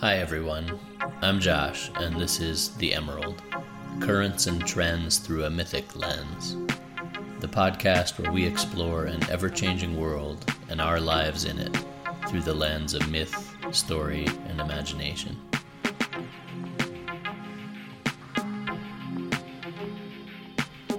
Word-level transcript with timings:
Hi, 0.00 0.18
everyone. 0.18 0.78
I'm 1.22 1.40
Josh, 1.40 1.90
and 1.96 2.20
this 2.20 2.38
is 2.38 2.68
The 2.76 2.94
Emerald 2.94 3.42
Currents 3.98 4.46
and 4.46 4.64
Trends 4.64 5.18
Through 5.18 5.42
a 5.42 5.50
Mythic 5.50 5.96
Lens. 5.96 6.56
The 7.40 7.48
podcast 7.48 8.16
where 8.16 8.30
we 8.30 8.46
explore 8.46 9.06
an 9.06 9.28
ever 9.28 9.50
changing 9.50 10.00
world 10.00 10.54
and 10.68 10.80
our 10.80 11.00
lives 11.00 11.46
in 11.46 11.58
it 11.58 11.76
through 12.28 12.42
the 12.42 12.54
lens 12.54 12.94
of 12.94 13.10
myth, 13.10 13.52
story, 13.72 14.24
and 14.46 14.60
imagination. 14.60 15.36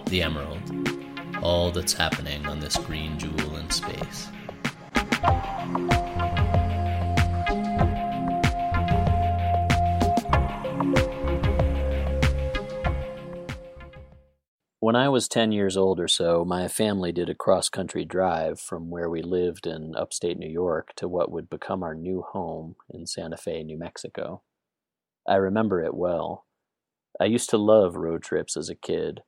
The 0.08 0.22
Emerald. 0.22 1.38
All 1.42 1.72
that's 1.72 1.94
happening 1.94 2.46
on 2.48 2.60
this 2.60 2.76
green 2.76 3.18
jewel 3.18 3.56
in 3.56 3.70
space. 3.70 4.28
When 14.90 14.96
I 14.96 15.08
was 15.08 15.28
10 15.28 15.52
years 15.52 15.78
old 15.78 16.00
or 16.00 16.08
so, 16.08 16.44
my 16.44 16.68
family 16.68 17.12
did 17.12 17.30
a 17.30 17.36
cross 17.36 17.70
country 17.70 18.06
drive 18.06 18.60
from 18.60 18.90
where 18.90 19.08
we 19.08 19.22
lived 19.22 19.68
in 19.68 19.94
upstate 19.96 20.40
New 20.40 20.50
York 20.50 20.94
to 20.96 21.08
what 21.08 21.32
would 21.32 21.48
become 21.48 21.84
our 21.84 21.94
new 21.94 22.24
home 22.24 22.76
in 22.90 23.06
Santa 23.06 23.38
Fe, 23.38 23.62
New 23.62 23.78
Mexico. 23.78 24.42
I 25.28 25.36
remember 25.36 25.80
it 25.84 25.94
well. 25.94 26.48
I 27.22 27.26
used 27.26 27.52
to 27.52 27.58
love 27.60 27.98
road 27.98 28.24
trips 28.24 28.58
as 28.58 28.68
a 28.68 28.74
kid. 28.74 29.22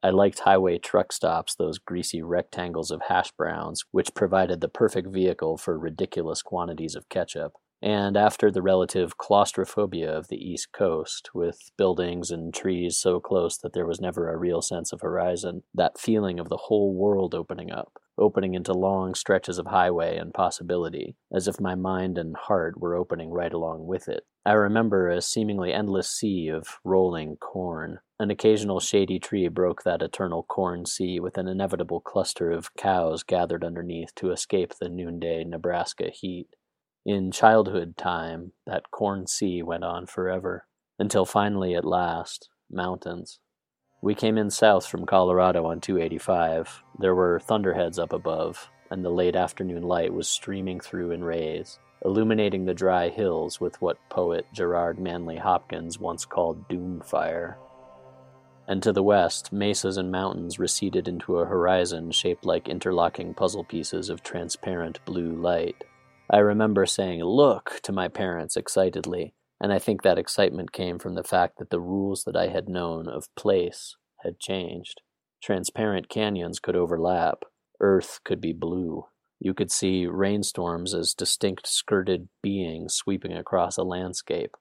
I 0.00 0.10
liked 0.10 0.38
highway 0.38 0.78
truck 0.78 1.12
stops, 1.12 1.56
those 1.56 1.80
greasy 1.80 2.22
rectangles 2.22 2.92
of 2.92 3.02
hash 3.08 3.32
browns, 3.32 3.82
which 3.90 4.14
provided 4.14 4.60
the 4.60 4.68
perfect 4.68 5.08
vehicle 5.08 5.56
for 5.58 5.76
ridiculous 5.76 6.40
quantities 6.40 6.94
of 6.94 7.08
ketchup. 7.08 7.54
And 7.82 8.16
after 8.16 8.50
the 8.50 8.60
relative 8.60 9.16
claustrophobia 9.16 10.10
of 10.10 10.28
the 10.28 10.36
East 10.36 10.68
Coast, 10.72 11.30
with 11.34 11.70
buildings 11.78 12.30
and 12.30 12.52
trees 12.52 12.98
so 12.98 13.20
close 13.20 13.56
that 13.58 13.72
there 13.72 13.86
was 13.86 14.00
never 14.00 14.28
a 14.28 14.36
real 14.36 14.60
sense 14.60 14.92
of 14.92 15.00
horizon, 15.00 15.62
that 15.74 15.98
feeling 15.98 16.38
of 16.38 16.50
the 16.50 16.58
whole 16.58 16.92
world 16.94 17.34
opening 17.34 17.70
up, 17.70 17.98
opening 18.18 18.54
into 18.54 18.74
long 18.74 19.14
stretches 19.14 19.58
of 19.58 19.66
highway 19.68 20.18
and 20.18 20.34
possibility, 20.34 21.16
as 21.32 21.48
if 21.48 21.58
my 21.58 21.74
mind 21.74 22.18
and 22.18 22.36
heart 22.36 22.78
were 22.78 22.94
opening 22.94 23.30
right 23.30 23.52
along 23.52 23.86
with 23.86 24.08
it. 24.08 24.24
I 24.44 24.52
remember 24.52 25.08
a 25.08 25.22
seemingly 25.22 25.72
endless 25.72 26.10
sea 26.10 26.48
of 26.48 26.80
rolling 26.84 27.36
corn. 27.36 28.00
An 28.18 28.30
occasional 28.30 28.80
shady 28.80 29.18
tree 29.18 29.48
broke 29.48 29.84
that 29.84 30.02
eternal 30.02 30.42
corn 30.42 30.84
sea 30.84 31.18
with 31.18 31.38
an 31.38 31.48
inevitable 31.48 32.00
cluster 32.00 32.50
of 32.50 32.74
cows 32.74 33.22
gathered 33.22 33.64
underneath 33.64 34.14
to 34.16 34.32
escape 34.32 34.74
the 34.74 34.90
noonday 34.90 35.44
Nebraska 35.44 36.10
heat. 36.10 36.48
In 37.06 37.30
childhood 37.32 37.96
time, 37.96 38.52
that 38.66 38.90
corn 38.90 39.26
sea 39.26 39.62
went 39.62 39.84
on 39.84 40.04
forever, 40.04 40.66
until 40.98 41.24
finally, 41.24 41.74
at 41.74 41.86
last, 41.86 42.50
mountains. 42.70 43.40
We 44.02 44.14
came 44.14 44.36
in 44.36 44.50
south 44.50 44.86
from 44.86 45.06
Colorado 45.06 45.64
on 45.64 45.80
285. 45.80 46.82
There 46.98 47.14
were 47.14 47.40
thunderheads 47.40 47.98
up 47.98 48.12
above, 48.12 48.68
and 48.90 49.02
the 49.02 49.10
late 49.10 49.34
afternoon 49.34 49.82
light 49.82 50.12
was 50.12 50.28
streaming 50.28 50.78
through 50.78 51.12
in 51.12 51.24
rays, 51.24 51.78
illuminating 52.04 52.66
the 52.66 52.74
dry 52.74 53.08
hills 53.08 53.60
with 53.60 53.80
what 53.80 53.96
poet 54.10 54.46
Gerard 54.52 54.98
Manley 54.98 55.38
Hopkins 55.38 55.98
once 55.98 56.26
called 56.26 56.68
doom 56.68 57.00
fire. 57.00 57.56
And 58.68 58.82
to 58.82 58.92
the 58.92 59.02
west, 59.02 59.54
mesas 59.54 59.96
and 59.96 60.12
mountains 60.12 60.58
receded 60.58 61.08
into 61.08 61.38
a 61.38 61.46
horizon 61.46 62.10
shaped 62.10 62.44
like 62.44 62.68
interlocking 62.68 63.32
puzzle 63.32 63.64
pieces 63.64 64.10
of 64.10 64.22
transparent 64.22 65.02
blue 65.06 65.34
light. 65.34 65.82
I 66.32 66.38
remember 66.38 66.86
saying, 66.86 67.24
Look, 67.24 67.80
to 67.82 67.92
my 67.92 68.06
parents 68.06 68.56
excitedly, 68.56 69.34
and 69.60 69.72
I 69.72 69.80
think 69.80 70.02
that 70.02 70.18
excitement 70.18 70.72
came 70.72 70.98
from 70.98 71.16
the 71.16 71.24
fact 71.24 71.58
that 71.58 71.70
the 71.70 71.80
rules 71.80 72.22
that 72.24 72.36
I 72.36 72.48
had 72.48 72.68
known 72.68 73.08
of 73.08 73.34
place 73.34 73.96
had 74.22 74.38
changed. 74.38 75.00
Transparent 75.42 76.08
canyons 76.08 76.60
could 76.60 76.76
overlap, 76.76 77.42
earth 77.80 78.20
could 78.24 78.40
be 78.40 78.52
blue. 78.52 79.06
You 79.40 79.54
could 79.54 79.72
see 79.72 80.06
rainstorms 80.06 80.94
as 80.94 81.14
distinct 81.14 81.66
skirted 81.66 82.28
beings 82.42 82.94
sweeping 82.94 83.32
across 83.32 83.76
a 83.76 83.82
landscape. 83.82 84.54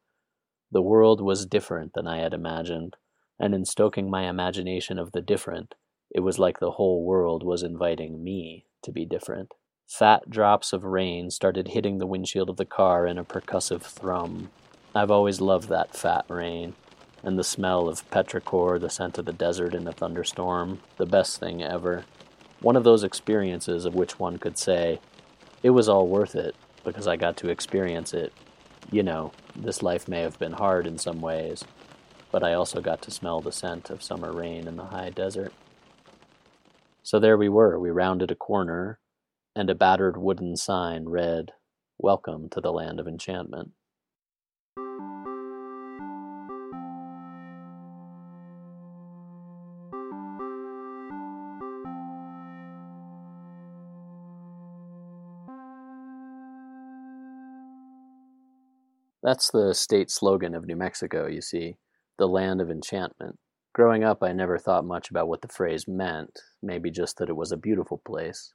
The 0.71 0.81
world 0.81 1.21
was 1.21 1.45
different 1.45 1.93
than 1.93 2.07
I 2.07 2.19
had 2.19 2.33
imagined, 2.33 2.95
and 3.39 3.53
in 3.53 3.65
stoking 3.65 4.09
my 4.09 4.27
imagination 4.27 4.97
of 4.97 5.11
the 5.11 5.21
different, 5.21 5.75
it 6.09 6.21
was 6.21 6.39
like 6.39 6.59
the 6.59 6.71
whole 6.71 7.05
world 7.05 7.43
was 7.43 7.61
inviting 7.61 8.23
me 8.23 8.65
to 8.83 8.91
be 8.91 9.05
different. 9.05 9.53
Fat 9.89 10.29
drops 10.29 10.71
of 10.71 10.83
rain 10.83 11.31
started 11.31 11.69
hitting 11.69 11.97
the 11.97 12.05
windshield 12.05 12.47
of 12.47 12.57
the 12.57 12.63
car 12.63 13.07
in 13.07 13.17
a 13.17 13.23
percussive 13.23 13.81
thrum. 13.81 14.51
I've 14.93 15.09
always 15.09 15.41
loved 15.41 15.67
that 15.69 15.95
fat 15.95 16.25
rain, 16.29 16.75
and 17.23 17.39
the 17.39 17.43
smell 17.43 17.89
of 17.89 18.09
petrichor, 18.11 18.79
the 18.79 18.91
scent 18.91 19.17
of 19.17 19.25
the 19.25 19.33
desert 19.33 19.73
in 19.73 19.87
a 19.87 19.91
thunderstorm, 19.91 20.79
the 20.97 21.07
best 21.07 21.39
thing 21.39 21.63
ever. 21.63 22.05
One 22.61 22.75
of 22.75 22.83
those 22.83 23.03
experiences 23.03 23.83
of 23.83 23.95
which 23.95 24.19
one 24.19 24.37
could 24.37 24.59
say, 24.59 25.01
it 25.63 25.71
was 25.71 25.89
all 25.89 26.07
worth 26.07 26.35
it 26.35 26.55
because 26.83 27.07
I 27.07 27.15
got 27.15 27.35
to 27.37 27.49
experience 27.49 28.13
it. 28.13 28.31
You 28.91 29.01
know, 29.01 29.31
this 29.55 29.81
life 29.81 30.07
may 30.07 30.21
have 30.21 30.37
been 30.37 30.53
hard 30.53 30.85
in 30.85 30.99
some 30.99 31.19
ways, 31.19 31.65
but 32.31 32.43
I 32.43 32.53
also 32.53 32.79
got 32.79 33.01
to 33.01 33.11
smell 33.11 33.41
the 33.41 33.51
scent 33.51 33.89
of 33.89 34.03
summer 34.03 34.31
rain 34.31 34.67
in 34.67 34.77
the 34.77 34.85
high 34.85 35.09
desert. 35.09 35.51
So 37.01 37.19
there 37.19 37.37
we 37.37 37.49
were. 37.49 37.79
We 37.79 37.89
rounded 37.89 38.29
a 38.29 38.35
corner, 38.35 38.99
and 39.55 39.69
a 39.69 39.75
battered 39.75 40.15
wooden 40.15 40.55
sign 40.55 41.05
read, 41.05 41.51
Welcome 41.97 42.49
to 42.49 42.61
the 42.61 42.71
Land 42.71 42.99
of 42.99 43.07
Enchantment. 43.07 43.71
That's 59.21 59.51
the 59.51 59.73
state 59.73 60.09
slogan 60.09 60.55
of 60.55 60.65
New 60.65 60.75
Mexico, 60.75 61.27
you 61.27 61.41
see, 61.41 61.75
the 62.17 62.27
land 62.27 62.61
of 62.61 62.71
enchantment. 62.71 63.37
Growing 63.73 64.03
up, 64.03 64.23
I 64.23 64.31
never 64.31 64.57
thought 64.57 64.85
much 64.85 65.09
about 65.09 65.27
what 65.27 65.41
the 65.41 65.47
phrase 65.47 65.87
meant, 65.87 66.39
maybe 66.63 66.89
just 66.89 67.17
that 67.17 67.29
it 67.29 67.35
was 67.35 67.51
a 67.51 67.57
beautiful 67.57 68.01
place 68.05 68.53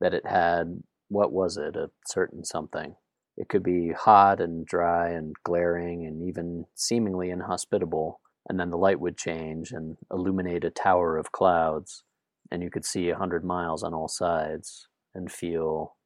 that 0.00 0.14
it 0.14 0.26
had 0.26 0.82
what 1.08 1.32
was 1.32 1.56
it 1.56 1.76
a 1.76 1.90
certain 2.06 2.44
something. 2.44 2.94
It 3.36 3.48
could 3.48 3.62
be 3.62 3.92
hot 3.92 4.40
and 4.40 4.66
dry 4.66 5.10
and 5.10 5.34
glaring 5.44 6.06
and 6.06 6.26
even 6.26 6.64
seemingly 6.74 7.30
inhospitable 7.30 8.20
and 8.48 8.58
then 8.58 8.70
the 8.70 8.78
light 8.78 9.00
would 9.00 9.16
change 9.16 9.72
and 9.72 9.96
illuminate 10.10 10.64
a 10.64 10.70
tower 10.70 11.16
of 11.16 11.32
clouds 11.32 12.04
and 12.50 12.62
you 12.62 12.70
could 12.70 12.84
see 12.84 13.08
a 13.10 13.16
hundred 13.16 13.44
miles 13.44 13.82
on 13.82 13.92
all 13.92 14.08
sides 14.08 14.88
and 15.14 15.30
feel 15.30 15.96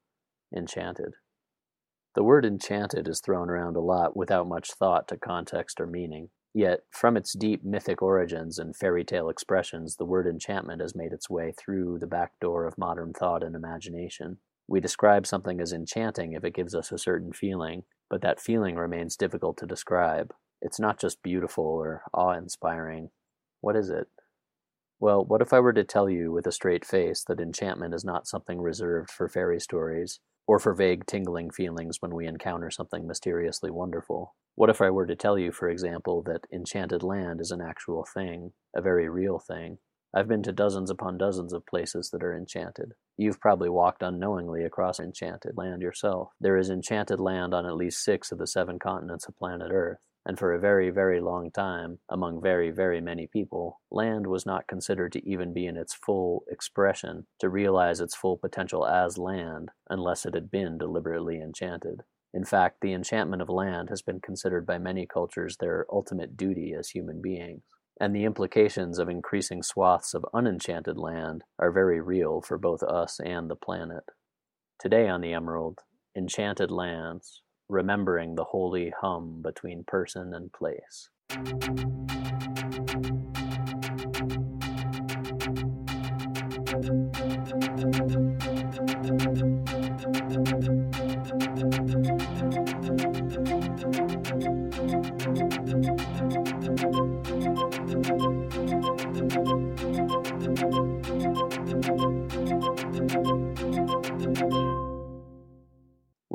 enchanted. 0.55 1.13
The 2.15 2.23
word 2.23 2.45
enchanted 2.45 3.07
is 3.07 3.21
thrown 3.21 3.49
around 3.49 3.77
a 3.77 3.81
lot 3.81 4.17
without 4.17 4.47
much 4.47 4.71
thought 4.71 5.07
to 5.09 5.17
context 5.17 5.79
or 5.79 5.87
meaning 5.87 6.29
Yet, 6.53 6.81
from 6.89 7.15
its 7.15 7.33
deep 7.33 7.63
mythic 7.63 8.01
origins 8.01 8.59
and 8.59 8.75
fairy 8.75 9.05
tale 9.05 9.29
expressions, 9.29 9.95
the 9.95 10.05
word 10.05 10.27
enchantment 10.27 10.81
has 10.81 10.95
made 10.95 11.13
its 11.13 11.29
way 11.29 11.53
through 11.57 11.99
the 11.99 12.07
back 12.07 12.33
door 12.41 12.65
of 12.65 12.77
modern 12.77 13.13
thought 13.13 13.43
and 13.43 13.55
imagination. 13.55 14.37
We 14.67 14.81
describe 14.81 15.25
something 15.25 15.61
as 15.61 15.71
enchanting 15.71 16.33
if 16.33 16.43
it 16.43 16.53
gives 16.53 16.75
us 16.75 16.91
a 16.91 16.97
certain 16.97 17.31
feeling, 17.31 17.83
but 18.09 18.21
that 18.21 18.41
feeling 18.41 18.75
remains 18.75 19.15
difficult 19.15 19.57
to 19.57 19.65
describe. 19.65 20.33
It's 20.61 20.79
not 20.79 20.99
just 20.99 21.23
beautiful 21.23 21.65
or 21.65 22.03
awe 22.13 22.33
inspiring. 22.33 23.11
What 23.61 23.75
is 23.77 23.89
it? 23.89 24.07
Well, 24.99 25.25
what 25.25 25.41
if 25.41 25.53
I 25.53 25.59
were 25.59 25.73
to 25.73 25.83
tell 25.83 26.09
you 26.09 26.31
with 26.31 26.45
a 26.45 26.51
straight 26.51 26.85
face 26.85 27.23
that 27.23 27.39
enchantment 27.39 27.93
is 27.93 28.05
not 28.05 28.27
something 28.27 28.61
reserved 28.61 29.09
for 29.09 29.27
fairy 29.27 29.59
stories, 29.59 30.19
or 30.47 30.59
for 30.59 30.73
vague 30.73 31.05
tingling 31.05 31.51
feelings 31.51 31.97
when 31.99 32.13
we 32.13 32.27
encounter 32.27 32.69
something 32.69 33.07
mysteriously 33.07 33.71
wonderful? 33.71 34.35
What 34.55 34.69
if 34.69 34.81
I 34.81 34.89
were 34.89 35.05
to 35.05 35.15
tell 35.15 35.37
you, 35.37 35.51
for 35.51 35.69
example, 35.69 36.21
that 36.23 36.45
Enchanted 36.51 37.03
Land 37.03 37.39
is 37.41 37.51
an 37.51 37.61
actual 37.61 38.05
thing, 38.13 38.53
a 38.75 38.81
very 38.81 39.07
real 39.07 39.39
thing? 39.39 39.77
I've 40.13 40.27
been 40.27 40.43
to 40.43 40.51
dozens 40.51 40.89
upon 40.89 41.17
dozens 41.17 41.53
of 41.53 41.65
places 41.65 42.09
that 42.09 42.21
are 42.21 42.35
enchanted. 42.35 42.93
You've 43.15 43.39
probably 43.39 43.69
walked 43.69 44.03
unknowingly 44.03 44.65
across 44.65 44.99
enchanted 44.99 45.53
land 45.55 45.81
yourself. 45.81 46.31
There 46.39 46.57
is 46.57 46.69
enchanted 46.69 47.19
land 47.19 47.53
on 47.53 47.65
at 47.65 47.77
least 47.77 48.03
six 48.03 48.31
of 48.31 48.37
the 48.37 48.47
seven 48.47 48.77
continents 48.77 49.27
of 49.27 49.37
planet 49.37 49.71
Earth. 49.71 49.99
And 50.25 50.37
for 50.37 50.53
a 50.53 50.59
very, 50.59 50.91
very 50.91 51.19
long 51.19 51.49
time, 51.49 51.99
among 52.07 52.41
very, 52.41 52.69
very 52.69 53.01
many 53.01 53.25
people, 53.25 53.81
land 53.89 54.27
was 54.27 54.45
not 54.45 54.67
considered 54.67 55.11
to 55.13 55.27
even 55.27 55.51
be 55.51 55.65
in 55.65 55.77
its 55.77 55.95
full 55.95 56.43
expression, 56.49 57.25
to 57.39 57.49
realize 57.49 57.99
its 57.99 58.15
full 58.15 58.37
potential 58.37 58.85
as 58.85 59.17
land, 59.17 59.69
unless 59.89 60.25
it 60.25 60.35
had 60.35 60.51
been 60.51 60.77
deliberately 60.77 61.41
enchanted. 61.41 62.01
In 62.33 62.45
fact, 62.45 62.77
the 62.81 62.93
enchantment 62.93 63.41
of 63.41 63.49
land 63.49 63.89
has 63.89 64.01
been 64.01 64.21
considered 64.21 64.65
by 64.65 64.77
many 64.77 65.07
cultures 65.07 65.57
their 65.57 65.85
ultimate 65.91 66.37
duty 66.37 66.73
as 66.77 66.89
human 66.89 67.21
beings, 67.21 67.63
and 67.99 68.15
the 68.15 68.23
implications 68.23 68.99
of 68.99 69.09
increasing 69.09 69.63
swaths 69.63 70.13
of 70.13 70.25
unenchanted 70.33 70.97
land 70.97 71.43
are 71.59 71.71
very 71.71 71.99
real 71.99 72.41
for 72.41 72.57
both 72.57 72.83
us 72.83 73.19
and 73.19 73.49
the 73.49 73.55
planet. 73.55 74.03
Today 74.79 75.09
on 75.09 75.21
the 75.21 75.33
Emerald, 75.33 75.79
enchanted 76.15 76.71
lands, 76.71 77.40
remembering 77.71 78.35
the 78.35 78.43
holy 78.43 78.93
hum 78.99 79.41
between 79.41 79.83
person 79.85 80.33
and 80.33 80.51
place. 80.51 81.09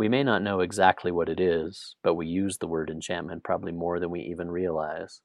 We 0.07 0.11
may 0.11 0.23
not 0.23 0.41
know 0.41 0.61
exactly 0.61 1.11
what 1.11 1.29
it 1.29 1.41
is, 1.41 1.97
but 2.05 2.15
we 2.15 2.29
use 2.29 2.59
the 2.59 2.69
word 2.69 2.91
enchantment 2.91 3.43
probably 3.43 3.73
more 3.73 3.99
than 3.99 4.09
we 4.09 4.21
even 4.21 4.53
realize, 4.53 5.21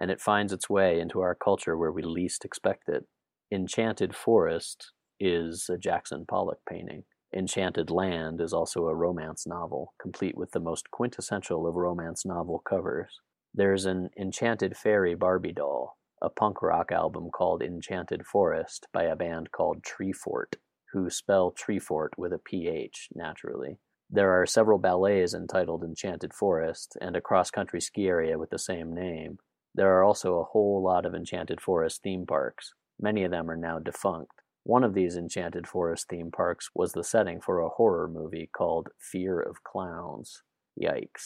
and 0.00 0.10
it 0.10 0.22
finds 0.22 0.54
its 0.54 0.70
way 0.70 1.00
into 1.00 1.20
our 1.20 1.34
culture 1.34 1.76
where 1.76 1.92
we 1.92 2.00
least 2.00 2.42
expect 2.42 2.88
it. 2.88 3.04
Enchanted 3.52 4.16
Forest 4.16 4.92
is 5.20 5.68
a 5.68 5.76
Jackson 5.76 6.24
Pollock 6.26 6.60
painting. 6.66 7.04
Enchanted 7.36 7.90
Land 7.90 8.40
is 8.40 8.54
also 8.54 8.86
a 8.86 8.94
romance 8.94 9.46
novel, 9.46 9.92
complete 10.00 10.34
with 10.34 10.52
the 10.52 10.60
most 10.60 10.90
quintessential 10.90 11.66
of 11.66 11.74
romance 11.74 12.24
novel 12.24 12.62
covers. 12.66 13.20
There's 13.52 13.84
an 13.84 14.08
Enchanted 14.18 14.78
Fairy 14.78 15.14
Barbie 15.14 15.52
doll, 15.52 15.98
a 16.22 16.30
punk 16.30 16.62
rock 16.62 16.90
album 16.90 17.28
called 17.30 17.62
Enchanted 17.62 18.24
Forest 18.24 18.86
by 18.94 19.02
a 19.02 19.14
band 19.14 19.50
called 19.52 19.84
Treephort, 19.84 20.54
who 20.94 21.10
spell 21.10 21.52
Treephort 21.52 22.16
with 22.16 22.32
a 22.32 22.38
PH, 22.38 23.10
naturally. 23.14 23.78
There 24.14 24.38
are 24.38 24.44
several 24.44 24.78
ballets 24.78 25.32
entitled 25.32 25.82
Enchanted 25.82 26.34
Forest 26.34 26.98
and 27.00 27.16
a 27.16 27.22
cross 27.22 27.50
country 27.50 27.80
ski 27.80 28.08
area 28.08 28.38
with 28.38 28.50
the 28.50 28.58
same 28.58 28.94
name. 28.94 29.38
There 29.74 29.90
are 29.96 30.04
also 30.04 30.38
a 30.38 30.44
whole 30.44 30.82
lot 30.82 31.06
of 31.06 31.14
Enchanted 31.14 31.62
Forest 31.62 32.02
theme 32.02 32.26
parks. 32.26 32.74
Many 33.00 33.24
of 33.24 33.30
them 33.30 33.50
are 33.50 33.56
now 33.56 33.78
defunct. 33.78 34.42
One 34.64 34.84
of 34.84 34.92
these 34.92 35.16
Enchanted 35.16 35.66
Forest 35.66 36.10
theme 36.10 36.30
parks 36.30 36.68
was 36.74 36.92
the 36.92 37.02
setting 37.02 37.40
for 37.40 37.60
a 37.60 37.70
horror 37.70 38.06
movie 38.06 38.50
called 38.54 38.90
Fear 38.98 39.40
of 39.40 39.64
Clowns. 39.64 40.42
Yikes. 40.78 41.24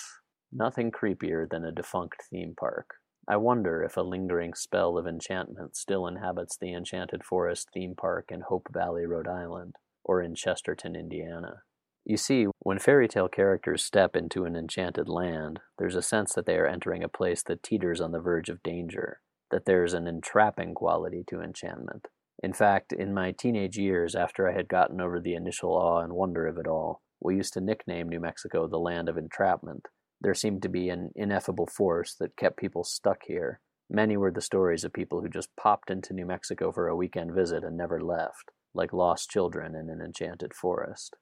Nothing 0.52 0.92
creepier 0.92 1.50
than 1.50 1.64
a 1.64 1.72
defunct 1.72 2.22
theme 2.30 2.54
park. 2.56 2.94
I 3.26 3.36
wonder 3.36 3.82
if 3.82 3.96
a 3.96 4.02
lingering 4.02 4.54
spell 4.54 4.96
of 4.96 5.08
enchantment 5.08 5.74
still 5.74 6.06
inhabits 6.06 6.56
the 6.56 6.72
Enchanted 6.72 7.24
Forest 7.24 7.70
theme 7.74 7.96
park 7.96 8.26
in 8.30 8.42
Hope 8.42 8.68
Valley, 8.72 9.06
Rhode 9.06 9.26
Island, 9.26 9.74
or 10.04 10.22
in 10.22 10.36
Chesterton, 10.36 10.94
Indiana. 10.94 11.62
You 12.08 12.17
see, 12.17 12.47
when 12.61 12.79
fairy 12.79 13.08
tale 13.08 13.26
characters 13.26 13.82
step 13.82 14.14
into 14.14 14.44
an 14.44 14.55
enchanted 14.55 15.08
land, 15.08 15.58
there's 15.76 15.97
a 15.97 16.03
sense 16.03 16.35
that 16.35 16.47
they 16.47 16.55
are 16.55 16.67
entering 16.67 17.03
a 17.03 17.08
place 17.08 17.43
that 17.43 17.64
teeters 17.64 18.00
on 18.00 18.12
the 18.12 18.20
verge 18.20 18.49
of 18.49 18.62
danger, 18.62 19.19
that 19.50 19.64
there's 19.64 19.93
an 19.93 20.06
entrapping 20.06 20.73
quality 20.73 21.25
to 21.26 21.41
enchantment. 21.41 22.06
In 22.41 22.53
fact, 22.53 22.93
in 22.93 23.12
my 23.12 23.32
teenage 23.32 23.76
years, 23.76 24.14
after 24.14 24.49
I 24.49 24.53
had 24.53 24.69
gotten 24.69 25.00
over 25.00 25.19
the 25.19 25.35
initial 25.35 25.73
awe 25.73 26.00
and 26.00 26.12
wonder 26.12 26.47
of 26.47 26.58
it 26.58 26.69
all, 26.69 27.03
we 27.20 27.35
used 27.35 27.55
to 27.55 27.61
nickname 27.61 28.08
New 28.08 28.20
Mexico 28.20 28.69
the 28.69 28.79
land 28.79 29.08
of 29.08 29.19
entrapment. 29.19 29.87
There 30.20 30.35
seemed 30.35 30.62
to 30.62 30.69
be 30.69 30.88
an 30.88 31.11
ineffable 31.17 31.67
force 31.67 32.14
that 32.20 32.37
kept 32.37 32.56
people 32.56 32.85
stuck 32.85 33.23
here. 33.26 33.61
Many 33.91 34.17
were 34.17 34.31
the 34.31 34.41
stories 34.41 34.85
of 34.85 34.93
people 34.93 35.23
who 35.23 35.29
just 35.29 35.56
popped 35.56 35.91
into 35.91 36.14
New 36.14 36.26
Mexico 36.26 36.70
for 36.70 36.87
a 36.87 36.94
weekend 36.94 37.35
visit 37.35 37.64
and 37.64 37.76
never 37.76 38.00
left, 38.00 38.53
like 38.75 38.93
lost 38.93 39.29
children 39.29 39.75
in 39.75 39.91
an 39.91 40.00
enchanted 40.00 40.55
forest. 40.55 41.17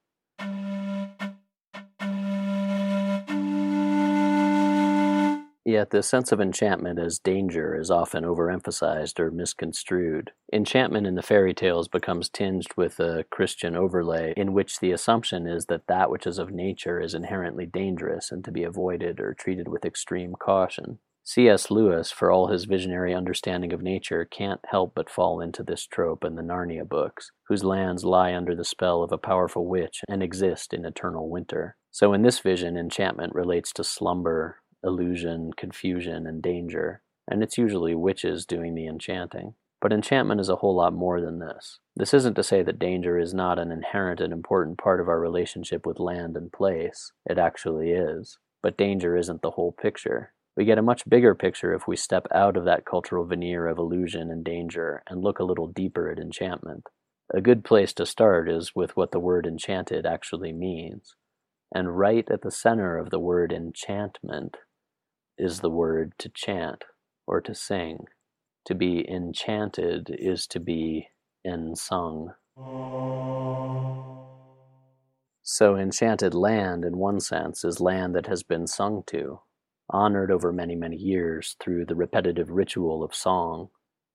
Yet 5.67 5.89
the 5.89 6.03
sense 6.03 6.31
of 6.31 6.39
enchantment 6.39 6.99
as 6.99 7.17
danger 7.17 7.75
is 7.75 7.89
often 7.89 8.23
overemphasized 8.23 9.19
or 9.19 9.31
misconstrued. 9.31 10.31
Enchantment 10.53 11.07
in 11.07 11.15
the 11.15 11.23
fairy 11.23 11.55
tales 11.55 11.87
becomes 11.87 12.29
tinged 12.29 12.67
with 12.77 12.99
a 12.99 13.25
Christian 13.31 13.75
overlay 13.75 14.35
in 14.37 14.53
which 14.53 14.79
the 14.79 14.91
assumption 14.91 15.47
is 15.47 15.65
that 15.65 15.87
that 15.87 16.11
which 16.11 16.27
is 16.27 16.37
of 16.37 16.51
nature 16.51 17.01
is 17.01 17.15
inherently 17.15 17.65
dangerous 17.65 18.31
and 18.31 18.45
to 18.45 18.51
be 18.51 18.63
avoided 18.63 19.19
or 19.19 19.33
treated 19.33 19.67
with 19.67 19.85
extreme 19.85 20.35
caution. 20.35 20.99
C.S. 21.27 21.71
Lewis, 21.71 22.11
for 22.11 22.29
all 22.29 22.49
his 22.49 22.65
visionary 22.65 23.11
understanding 23.11 23.73
of 23.73 23.81
nature, 23.81 24.25
can't 24.25 24.61
help 24.67 24.93
but 24.93 25.09
fall 25.09 25.41
into 25.41 25.63
this 25.63 25.87
trope 25.87 26.23
in 26.23 26.35
the 26.35 26.43
Narnia 26.43 26.87
books, 26.87 27.31
whose 27.47 27.63
lands 27.63 28.05
lie 28.05 28.35
under 28.35 28.53
the 28.53 28.63
spell 28.63 29.01
of 29.01 29.11
a 29.11 29.17
powerful 29.17 29.65
witch 29.65 30.01
and 30.07 30.21
exist 30.21 30.71
in 30.71 30.85
eternal 30.85 31.27
winter. 31.27 31.77
So 31.89 32.13
in 32.13 32.21
this 32.21 32.41
vision, 32.41 32.77
enchantment 32.77 33.33
relates 33.33 33.73
to 33.73 33.83
slumber, 33.83 34.57
illusion, 34.83 35.53
confusion, 35.57 36.27
and 36.27 36.43
danger, 36.43 37.01
and 37.27 37.41
it's 37.41 37.57
usually 37.57 37.95
witches 37.95 38.45
doing 38.45 38.75
the 38.75 38.85
enchanting. 38.85 39.55
But 39.81 39.91
enchantment 39.91 40.41
is 40.41 40.49
a 40.49 40.57
whole 40.57 40.75
lot 40.75 40.93
more 40.93 41.19
than 41.19 41.39
this. 41.39 41.79
This 41.95 42.13
isn't 42.13 42.35
to 42.35 42.43
say 42.43 42.61
that 42.61 42.77
danger 42.77 43.17
is 43.17 43.33
not 43.33 43.57
an 43.57 43.71
inherent 43.71 44.21
and 44.21 44.31
important 44.31 44.77
part 44.77 45.01
of 45.01 45.09
our 45.09 45.19
relationship 45.19 45.87
with 45.87 45.99
land 45.99 46.37
and 46.37 46.53
place. 46.53 47.11
It 47.25 47.39
actually 47.39 47.93
is. 47.93 48.37
But 48.61 48.77
danger 48.77 49.17
isn't 49.17 49.41
the 49.41 49.51
whole 49.51 49.71
picture. 49.71 50.33
We 50.57 50.63
get 50.63 50.77
a 50.77 50.83
much 50.83 51.07
bigger 51.07 51.35
picture 51.35 51.73
if 51.73 51.87
we 51.87 51.97
step 51.97 52.27
out 52.33 52.55
of 52.55 52.63
that 52.65 52.85
cultural 52.85 53.25
veneer 53.25 53.67
of 53.67 53.77
illusion 53.77 54.31
and 54.31 54.43
danger 54.43 55.03
and 55.07 55.21
look 55.21 55.39
a 55.39 55.43
little 55.43 55.67
deeper 55.67 56.09
at 56.09 56.17
enchantment. 56.17 56.87
A 57.33 57.41
good 57.41 57.65
place 57.65 57.91
to 57.93 58.05
start 58.05 58.49
is 58.49 58.73
with 58.73 58.95
what 58.95 59.11
the 59.11 59.19
word 59.19 59.45
enchanted 59.45 60.05
actually 60.05 60.53
means. 60.53 61.15
And 61.73 61.97
right 61.97 62.25
at 62.31 62.41
the 62.41 62.51
center 62.51 62.97
of 62.97 63.09
the 63.09 63.19
word 63.19 63.51
enchantment 63.51 64.57
is 65.37 65.59
the 65.59 65.69
word 65.69 66.13
to 66.19 66.29
chant 66.29 66.85
or 67.27 67.41
to 67.41 67.53
sing. 67.53 68.05
To 68.65 68.75
be 68.75 69.05
enchanted 69.09 70.09
is 70.09 70.47
to 70.47 70.59
be 70.61 71.09
ensung. 71.45 72.35
So, 75.43 75.75
enchanted 75.75 76.33
land, 76.33 76.85
in 76.85 76.97
one 76.97 77.19
sense, 77.19 77.63
is 77.63 77.79
land 77.79 78.15
that 78.15 78.27
has 78.27 78.41
been 78.41 78.65
sung 78.65 79.03
to, 79.07 79.41
honored 79.89 80.31
over 80.31 80.51
many, 80.51 80.75
many 80.75 80.97
years 80.97 81.55
through 81.59 81.85
the 81.85 81.95
repetitive 81.95 82.49
ritual 82.49 83.03
of 83.03 83.13
song. 83.13 83.69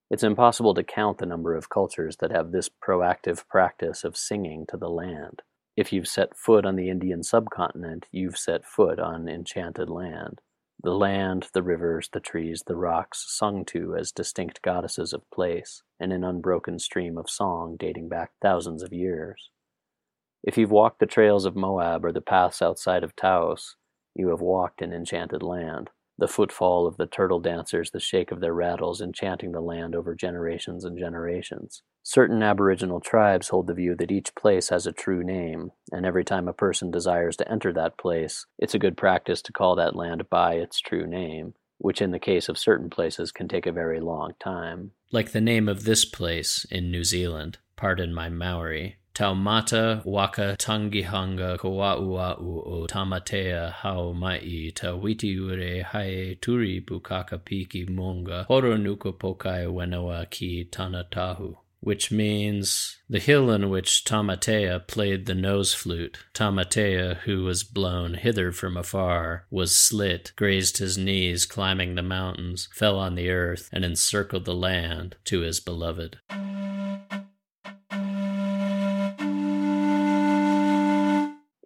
It's 0.09 0.23
impossible 0.23 0.73
to 0.73 0.83
count 0.83 1.19
the 1.19 1.25
number 1.25 1.55
of 1.55 1.69
cultures 1.69 2.17
that 2.17 2.31
have 2.31 2.51
this 2.51 2.69
proactive 2.69 3.47
practice 3.47 4.03
of 4.03 4.17
singing 4.17 4.65
to 4.69 4.77
the 4.77 4.89
land. 4.89 5.41
If 5.77 5.93
you've 5.93 6.07
set 6.07 6.35
foot 6.35 6.65
on 6.65 6.75
the 6.75 6.89
Indian 6.89 7.23
subcontinent, 7.23 8.07
you've 8.11 8.37
set 8.37 8.65
foot 8.65 8.99
on 8.99 9.29
enchanted 9.29 9.89
land. 9.89 10.41
The 10.83 10.91
land, 10.91 11.47
the 11.53 11.63
rivers, 11.63 12.09
the 12.11 12.19
trees, 12.19 12.63
the 12.65 12.75
rocks, 12.75 13.23
sung 13.27 13.63
to 13.65 13.95
as 13.95 14.11
distinct 14.11 14.61
goddesses 14.63 15.13
of 15.13 15.29
place, 15.31 15.83
in 15.99 16.11
an 16.11 16.23
unbroken 16.23 16.79
stream 16.79 17.17
of 17.17 17.29
song 17.29 17.77
dating 17.79 18.09
back 18.09 18.31
thousands 18.41 18.83
of 18.83 18.91
years. 18.91 19.49
If 20.43 20.57
you've 20.57 20.71
walked 20.71 20.99
the 20.99 21.05
trails 21.05 21.45
of 21.45 21.55
Moab 21.55 22.03
or 22.03 22.11
the 22.11 22.19
paths 22.19 22.61
outside 22.61 23.03
of 23.03 23.15
Taos, 23.15 23.77
you 24.15 24.29
have 24.29 24.41
walked 24.41 24.81
in 24.81 24.93
enchanted 24.93 25.43
land. 25.43 25.89
The 26.17 26.27
footfall 26.27 26.85
of 26.85 26.97
the 26.97 27.07
turtle 27.07 27.39
dancers, 27.39 27.89
the 27.89 27.99
shake 27.99 28.31
of 28.31 28.41
their 28.41 28.53
rattles, 28.53 29.01
enchanting 29.01 29.53
the 29.53 29.61
land 29.61 29.95
over 29.95 30.13
generations 30.13 30.85
and 30.85 30.97
generations. 30.97 31.81
Certain 32.03 32.43
Aboriginal 32.43 32.99
tribes 32.99 33.49
hold 33.49 33.67
the 33.67 33.73
view 33.73 33.95
that 33.95 34.11
each 34.11 34.35
place 34.35 34.69
has 34.69 34.85
a 34.85 34.91
true 34.91 35.23
name, 35.23 35.71
and 35.91 36.05
every 36.05 36.23
time 36.23 36.47
a 36.47 36.53
person 36.53 36.91
desires 36.91 37.37
to 37.37 37.51
enter 37.51 37.73
that 37.73 37.97
place, 37.97 38.45
it's 38.59 38.75
a 38.75 38.79
good 38.79 38.97
practice 38.97 39.41
to 39.43 39.51
call 39.51 39.75
that 39.75 39.95
land 39.95 40.29
by 40.29 40.55
its 40.55 40.79
true 40.79 41.07
name, 41.07 41.53
which 41.79 42.01
in 42.01 42.11
the 42.11 42.19
case 42.19 42.49
of 42.49 42.57
certain 42.57 42.89
places 42.89 43.31
can 43.31 43.47
take 43.47 43.65
a 43.65 43.71
very 43.71 43.99
long 43.99 44.33
time. 44.39 44.91
Like 45.11 45.31
the 45.31 45.41
name 45.41 45.67
of 45.67 45.85
this 45.85 46.05
place 46.05 46.65
in 46.69 46.91
New 46.91 47.03
Zealand, 47.03 47.57
pardon 47.75 48.13
my 48.13 48.29
Maori, 48.29 48.97
Taumata 49.13 50.01
waka 50.05 50.55
tangihanga 50.57 51.57
kauauau 51.57 52.63
o 52.65 52.87
tamatea 52.87 53.71
hau 53.71 54.13
mai 54.13 54.71
ta 54.73 54.95
witi 54.95 55.37
ure 55.37 55.83
hae 55.83 56.35
turi 56.35 56.79
bukaka 56.79 57.37
piki 57.37 57.89
monga 57.89 58.45
horo 58.47 58.77
nuka 58.77 59.11
pokai 59.11 59.65
wenoa 59.67 60.29
ki 60.29 60.65
tanatahu 60.71 61.55
which 61.81 62.11
means 62.11 62.97
the 63.09 63.19
hill 63.19 63.49
on 63.49 63.67
which 63.69 64.05
Tamatea 64.05 64.87
played 64.87 65.25
the 65.25 65.33
nose 65.33 65.73
flute. 65.73 66.19
Tamatea, 66.33 67.17
who 67.21 67.43
was 67.43 67.63
blown 67.63 68.13
hither 68.13 68.51
from 68.51 68.77
afar, 68.77 69.45
was 69.49 69.75
slit, 69.75 70.31
grazed 70.35 70.77
his 70.77 70.97
knees 70.97 71.45
climbing 71.45 71.95
the 71.95 72.03
mountains, 72.03 72.69
fell 72.71 72.99
on 72.99 73.15
the 73.15 73.31
earth, 73.31 73.67
and 73.73 73.83
encircled 73.83 74.45
the 74.45 74.55
land 74.55 75.15
to 75.25 75.41
his 75.41 75.59
beloved. 75.59 76.19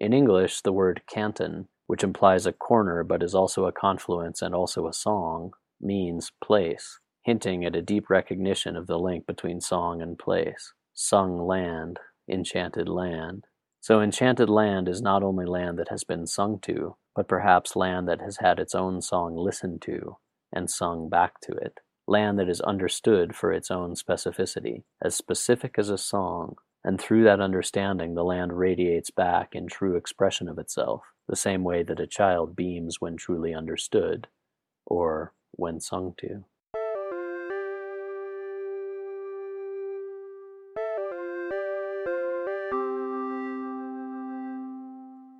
In 0.05 0.13
English, 0.13 0.61
the 0.61 0.71
word 0.71 1.01
canton, 1.07 1.67
which 1.87 2.03
implies 2.03 2.45
a 2.45 2.53
corner 2.53 3.03
but 3.03 3.23
is 3.23 3.33
also 3.33 3.65
a 3.65 3.71
confluence 3.71 4.39
and 4.39 4.53
also 4.53 4.87
a 4.87 4.93
song, 4.93 5.53
means 5.81 6.31
place, 6.43 6.99
hinting 7.23 7.65
at 7.65 7.75
a 7.75 7.81
deep 7.81 8.07
recognition 8.07 8.75
of 8.75 8.85
the 8.85 8.99
link 8.99 9.25
between 9.25 9.61
song 9.61 10.03
and 10.03 10.19
place. 10.19 10.73
Sung 10.93 11.39
land, 11.39 11.99
enchanted 12.29 12.87
land. 12.87 13.45
So, 13.81 13.99
enchanted 13.99 14.47
land 14.47 14.87
is 14.87 15.01
not 15.01 15.23
only 15.23 15.47
land 15.47 15.79
that 15.79 15.89
has 15.89 16.03
been 16.03 16.27
sung 16.27 16.59
to, 16.59 16.97
but 17.15 17.27
perhaps 17.27 17.75
land 17.75 18.07
that 18.07 18.21
has 18.21 18.37
had 18.37 18.59
its 18.59 18.75
own 18.75 19.01
song 19.01 19.35
listened 19.35 19.81
to 19.87 20.17
and 20.53 20.69
sung 20.69 21.09
back 21.09 21.41
to 21.41 21.53
it, 21.53 21.79
land 22.07 22.37
that 22.37 22.47
is 22.47 22.61
understood 22.61 23.35
for 23.35 23.51
its 23.51 23.71
own 23.71 23.95
specificity, 23.95 24.83
as 25.03 25.15
specific 25.15 25.79
as 25.79 25.89
a 25.89 25.97
song, 25.97 26.57
and 26.85 27.01
through 27.01 27.23
that 27.23 27.41
understanding 27.41 28.13
the 28.13 28.23
land 28.23 28.53
radiates 28.53 29.09
back 29.09 29.55
in 29.55 29.67
true 29.67 29.95
expression 29.95 30.47
of 30.47 30.59
itself, 30.59 31.01
the 31.27 31.35
same 31.35 31.63
way 31.63 31.81
that 31.81 31.99
a 31.99 32.05
child 32.05 32.55
beams 32.55 33.01
when 33.01 33.17
truly 33.17 33.55
understood, 33.55 34.27
or 34.85 35.33
when 35.53 35.79
sung 35.79 36.13
to. 36.15 36.45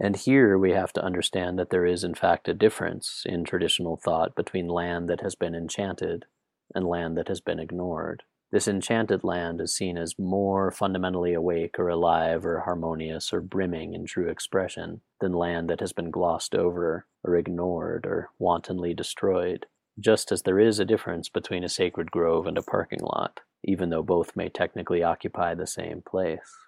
And 0.02 0.16
here 0.16 0.58
we 0.58 0.72
have 0.72 0.94
to 0.94 1.04
understand 1.04 1.60
that 1.60 1.70
there 1.70 1.86
is, 1.86 2.04
in 2.04 2.16
fact, 2.16 2.48
a 2.48 2.56
difference 2.56 3.22
in 3.24 3.44
traditional 3.44 3.98
thought 3.98 4.36
between 4.36 4.68
land 4.68 5.08
that 5.10 5.22
has 5.22 5.36
been 5.36 5.54
enchanted 5.54 6.26
and 6.74 6.88
land 6.88 7.16
that 7.18 7.28
has 7.28 7.40
been 7.40 7.60
ignored. 7.60 8.24
This 8.52 8.68
enchanted 8.68 9.24
land 9.24 9.60
is 9.60 9.76
seen 9.76 9.98
as 9.98 10.20
more 10.20 10.72
fundamentally 10.72 11.34
awake 11.34 11.78
or 11.80 11.90
alive 11.90 12.46
or 12.46 12.62
harmonious 12.62 13.34
or 13.34 13.42
brimming 13.42 13.94
in 13.94 14.06
true 14.06 14.30
expression 14.30 15.02
than 15.20 15.34
land 15.34 15.70
that 15.70 15.80
has 15.80 15.94
been 15.94 16.12
glossed 16.12 16.56
over 16.56 17.06
or 17.24 17.36
ignored 17.36 18.06
or 18.06 18.30
wantonly 18.40 18.94
destroyed. 18.94 19.66
Just 20.00 20.32
as 20.32 20.44
there 20.44 20.60
is 20.60 20.80
a 20.80 20.86
difference 20.86 21.28
between 21.30 21.64
a 21.64 21.70
sacred 21.70 22.12
grove 22.12 22.48
and 22.48 22.58
a 22.58 22.62
parking 22.62 23.02
lot, 23.02 23.40
even 23.64 23.90
though 23.90 24.04
both 24.04 24.36
may 24.36 24.50
technically 24.50 25.04
occupy 25.04 25.56
the 25.56 25.68
same 25.68 26.02
place. 26.02 26.65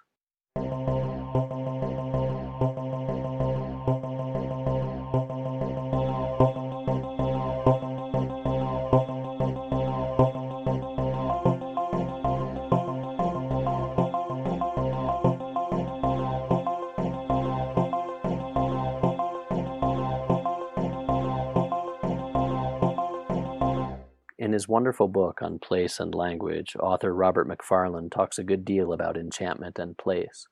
Wonderful 24.68 25.08
book 25.08 25.40
on 25.40 25.58
place 25.58 25.98
and 25.98 26.14
language, 26.14 26.76
author 26.78 27.14
Robert 27.14 27.48
Macfarlane 27.48 28.10
talks 28.10 28.38
a 28.38 28.44
good 28.44 28.64
deal 28.64 28.92
about 28.92 29.16
enchantment 29.16 29.78
and 29.78 29.96
place, 29.96 30.46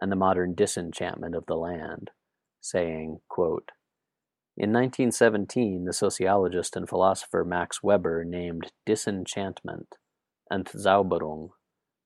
and 0.00 0.10
the 0.10 0.16
modern 0.16 0.54
disenchantment 0.54 1.36
of 1.36 1.46
the 1.46 1.54
land, 1.54 2.10
saying, 2.60 3.20
quote, 3.28 3.70
In 4.56 4.72
1917, 4.72 5.84
the 5.84 5.92
sociologist 5.92 6.74
and 6.74 6.88
philosopher 6.88 7.44
Max 7.44 7.80
Weber 7.82 8.24
named 8.24 8.72
disenchantment, 8.84 9.94
Entzauberung, 10.52 11.50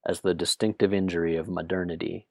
as 0.06 0.21
the 0.21 0.35
distinctive 0.35 0.92
injury 0.92 1.35
of 1.35 1.49
modernity. 1.49 2.28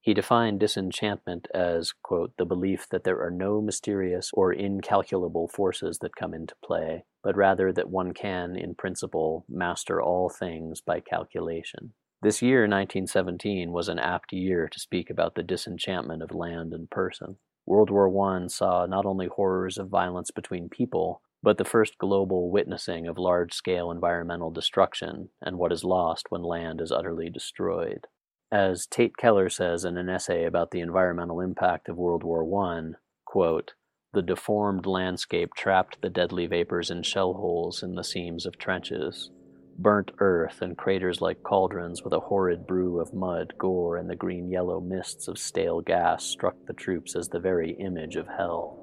He 0.00 0.12
defined 0.12 0.58
disenchantment 0.58 1.46
as, 1.54 1.92
quote, 2.02 2.32
the 2.36 2.44
belief 2.44 2.88
that 2.90 3.04
there 3.04 3.22
are 3.22 3.30
no 3.30 3.60
mysterious 3.60 4.30
or 4.32 4.52
incalculable 4.52 5.46
forces 5.46 6.00
that 6.00 6.16
come 6.16 6.34
into 6.34 6.56
play, 6.64 7.04
but 7.22 7.36
rather 7.36 7.72
that 7.72 7.90
one 7.90 8.12
can, 8.12 8.56
in 8.56 8.74
principle, 8.74 9.44
master 9.48 10.00
all 10.02 10.28
things 10.28 10.80
by 10.80 11.00
calculation. 11.00 11.92
This 12.22 12.40
year, 12.40 12.60
1917, 12.60 13.72
was 13.72 13.88
an 13.88 13.98
apt 13.98 14.32
year 14.32 14.68
to 14.68 14.78
speak 14.78 15.10
about 15.10 15.34
the 15.34 15.42
disenchantment 15.42 16.22
of 16.22 16.34
land 16.34 16.72
and 16.72 16.88
person. 16.88 17.36
World 17.66 17.90
War 17.90 18.08
I 18.28 18.46
saw 18.46 18.86
not 18.86 19.06
only 19.06 19.26
horrors 19.26 19.78
of 19.78 19.88
violence 19.88 20.30
between 20.30 20.68
people, 20.68 21.22
but 21.42 21.58
the 21.58 21.64
first 21.64 21.98
global 21.98 22.50
witnessing 22.50 23.06
of 23.08 23.18
large 23.18 23.52
scale 23.52 23.90
environmental 23.90 24.50
destruction 24.50 25.30
and 25.40 25.58
what 25.58 25.72
is 25.72 25.82
lost 25.82 26.26
when 26.30 26.42
land 26.42 26.80
is 26.80 26.92
utterly 26.92 27.28
destroyed. 27.28 28.06
As 28.52 28.86
Tait 28.86 29.16
Keller 29.16 29.48
says 29.48 29.84
in 29.84 29.96
an 29.96 30.08
essay 30.08 30.44
about 30.44 30.70
the 30.70 30.80
environmental 30.80 31.40
impact 31.40 31.88
of 31.88 31.96
World 31.96 32.22
War 32.22 32.44
I, 32.64 32.92
quote, 33.24 33.72
the 34.12 34.22
deformed 34.22 34.86
landscape 34.86 35.54
trapped 35.54 36.00
the 36.02 36.10
deadly 36.10 36.46
vapors 36.46 36.90
in 36.90 37.02
shell 37.02 37.32
holes 37.32 37.82
in 37.82 37.94
the 37.94 38.04
seams 38.04 38.44
of 38.44 38.58
trenches. 38.58 39.30
Burnt 39.78 40.10
earth 40.18 40.60
and 40.60 40.76
craters 40.76 41.20
like 41.20 41.42
cauldrons 41.42 42.02
with 42.02 42.12
a 42.12 42.20
horrid 42.20 42.66
brew 42.66 43.00
of 43.00 43.14
mud, 43.14 43.54
gore, 43.58 43.96
and 43.96 44.10
the 44.10 44.16
green 44.16 44.50
yellow 44.50 44.80
mists 44.80 45.28
of 45.28 45.38
stale 45.38 45.80
gas 45.80 46.24
struck 46.24 46.56
the 46.66 46.74
troops 46.74 47.16
as 47.16 47.28
the 47.28 47.40
very 47.40 47.72
image 47.80 48.16
of 48.16 48.26
hell. 48.26 48.78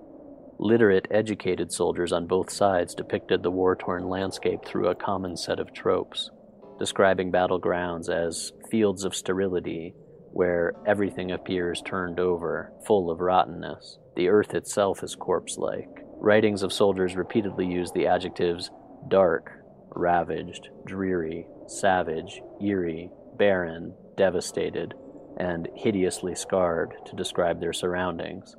Literate, 0.58 1.08
educated 1.12 1.72
soldiers 1.72 2.12
on 2.12 2.26
both 2.26 2.50
sides 2.50 2.96
depicted 2.96 3.44
the 3.44 3.52
war 3.52 3.76
torn 3.76 4.10
landscape 4.10 4.66
through 4.66 4.88
a 4.88 4.96
common 4.96 5.38
set 5.38 5.60
of 5.60 5.74
tropes 5.74 6.32
describing 6.80 7.32
battlegrounds 7.32 8.10
as 8.10 8.54
fields 8.72 9.04
of 9.04 9.14
sterility, 9.14 9.94
where 10.32 10.74
everything 10.86 11.32
appears 11.32 11.82
turned 11.82 12.20
over, 12.20 12.72
full 12.86 13.10
of 13.10 13.20
rottenness. 13.20 13.98
The 14.16 14.30
earth 14.30 14.54
itself 14.54 15.04
is 15.04 15.16
corpse 15.16 15.58
like. 15.58 16.04
Writings 16.22 16.64
of 16.64 16.74
soldiers 16.74 17.16
repeatedly 17.16 17.66
use 17.66 17.92
the 17.92 18.08
adjectives 18.08 18.72
dark, 19.08 19.52
ravaged, 19.96 20.70
dreary, 20.86 21.48
savage, 21.68 22.42
eerie, 22.62 23.10
barren, 23.38 23.94
devastated, 24.18 24.94
and 25.38 25.70
hideously 25.76 26.36
scarred 26.36 26.94
to 27.06 27.16
describe 27.16 27.60
their 27.60 27.74
surroundings. 27.74 28.56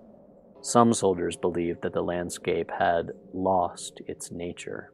Some 0.62 0.92
soldiers 0.92 1.36
believed 1.36 1.82
that 1.82 1.92
the 1.92 2.02
landscape 2.02 2.70
had 2.78 3.12
lost 3.32 4.00
its 4.06 4.30
nature. 4.30 4.92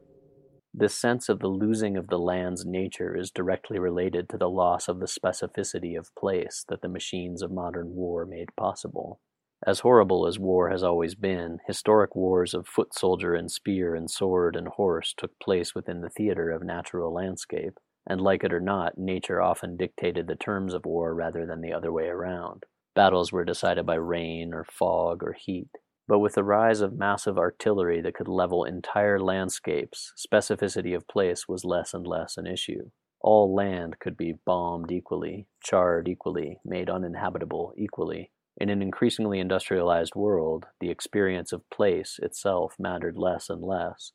This 0.79 0.93
sense 0.93 1.27
of 1.27 1.39
the 1.39 1.47
losing 1.47 1.97
of 1.97 2.09
the 2.09 2.19
land's 2.19 2.63
nature 2.63 3.17
is 3.17 3.31
directly 3.31 3.79
related 3.79 4.29
to 4.29 4.37
the 4.37 4.47
loss 4.47 4.87
of 4.87 4.99
the 4.99 5.07
specificity 5.07 5.97
of 5.97 6.13
place 6.13 6.63
that 6.69 6.83
the 6.83 6.87
machines 6.87 7.41
of 7.41 7.51
modern 7.51 7.95
war 7.95 8.27
made 8.27 8.55
possible. 8.55 9.19
As 9.65 9.79
horrible 9.79 10.27
as 10.27 10.37
war 10.37 10.69
has 10.69 10.83
always 10.83 11.15
been, 11.15 11.57
historic 11.65 12.15
wars 12.15 12.53
of 12.53 12.67
foot 12.67 12.93
soldier 12.93 13.33
and 13.33 13.49
spear 13.49 13.95
and 13.95 14.07
sword 14.07 14.55
and 14.55 14.67
horse 14.67 15.15
took 15.17 15.31
place 15.39 15.73
within 15.73 16.01
the 16.01 16.11
theater 16.11 16.51
of 16.51 16.61
natural 16.61 17.11
landscape, 17.11 17.79
and 18.05 18.21
like 18.21 18.43
it 18.43 18.53
or 18.53 18.61
not, 18.61 18.99
nature 18.99 19.41
often 19.41 19.77
dictated 19.77 20.27
the 20.27 20.35
terms 20.35 20.75
of 20.75 20.85
war 20.85 21.15
rather 21.15 21.47
than 21.47 21.61
the 21.61 21.73
other 21.73 21.91
way 21.91 22.05
around. 22.05 22.65
Battles 22.93 23.31
were 23.31 23.43
decided 23.43 23.87
by 23.87 23.95
rain 23.95 24.53
or 24.53 24.63
fog 24.63 25.23
or 25.23 25.33
heat. 25.33 25.69
But 26.07 26.19
with 26.19 26.35
the 26.35 26.43
rise 26.43 26.79
of 26.79 26.97
massive 26.97 27.37
artillery 27.37 28.01
that 28.01 28.15
could 28.15 28.29
level 28.29 28.63
entire 28.63 29.19
landscapes, 29.19 30.13
specificity 30.17 30.95
of 30.95 31.07
place 31.07 31.47
was 31.47 31.65
less 31.65 31.93
and 31.93 32.07
less 32.07 32.37
an 32.37 32.47
issue. 32.47 32.91
All 33.19 33.53
land 33.53 33.99
could 33.99 34.15
be 34.15 34.35
bombed 34.45 34.91
equally, 34.91 35.47
charred 35.61 36.07
equally, 36.07 36.59
made 36.63 36.89
uninhabitable 36.89 37.73
equally. 37.77 38.31
In 38.59 38.69
an 38.69 38.81
increasingly 38.81 39.39
industrialized 39.39 40.15
world, 40.15 40.65
the 40.79 40.89
experience 40.89 41.51
of 41.51 41.69
place 41.69 42.19
itself 42.21 42.75
mattered 42.79 43.17
less 43.17 43.49
and 43.49 43.61
less, 43.61 44.13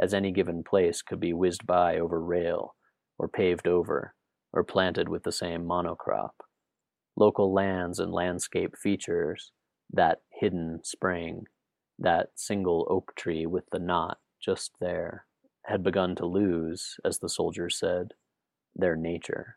as 0.00 0.14
any 0.14 0.32
given 0.32 0.64
place 0.64 1.02
could 1.02 1.20
be 1.20 1.32
whizzed 1.32 1.66
by 1.66 1.98
over 1.98 2.20
rail, 2.20 2.74
or 3.18 3.28
paved 3.28 3.68
over, 3.68 4.14
or 4.52 4.64
planted 4.64 5.08
with 5.08 5.24
the 5.24 5.32
same 5.32 5.64
monocrop. 5.64 6.32
Local 7.16 7.52
lands 7.52 7.98
and 7.98 8.12
landscape 8.12 8.76
features, 8.76 9.52
that 9.92 10.22
hidden 10.44 10.78
spring, 10.84 11.46
that 11.98 12.28
single 12.34 12.86
oak 12.90 13.14
tree 13.16 13.46
with 13.46 13.64
the 13.72 13.78
knot 13.78 14.18
just 14.42 14.72
there, 14.78 15.24
had 15.64 15.82
begun 15.82 16.14
to 16.14 16.26
lose, 16.26 16.96
as 17.02 17.18
the 17.18 17.30
soldiers 17.30 17.78
said, 17.78 18.12
their 18.76 18.94
nature. 18.94 19.56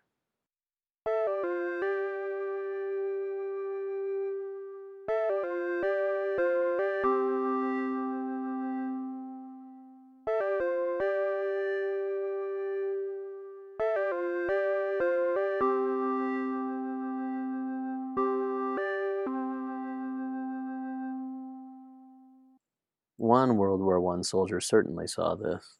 I 23.99 24.21
soldier 24.21 24.59
certainly 24.59 25.07
saw 25.07 25.35
this. 25.35 25.77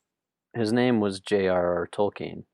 His 0.54 0.74
name 0.74 1.00
was 1.00 1.20
J.R.R. 1.20 1.88
Tolkien, 1.92 2.46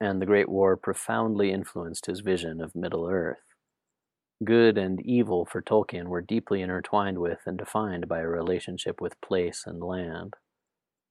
and 0.00 0.20
the 0.20 0.26
Great 0.26 0.48
War 0.48 0.76
profoundly 0.76 1.52
influenced 1.52 2.06
his 2.06 2.20
vision 2.20 2.60
of 2.60 2.74
Middle 2.74 3.08
Earth. 3.08 3.42
Good 4.44 4.76
and 4.76 5.00
evil 5.00 5.46
for 5.46 5.62
Tolkien 5.62 6.08
were 6.08 6.20
deeply 6.20 6.60
intertwined 6.60 7.18
with 7.18 7.40
and 7.46 7.56
defined 7.56 8.06
by 8.08 8.20
a 8.20 8.28
relationship 8.28 9.00
with 9.00 9.20
place 9.20 9.64
and 9.66 9.82
land. 9.82 10.34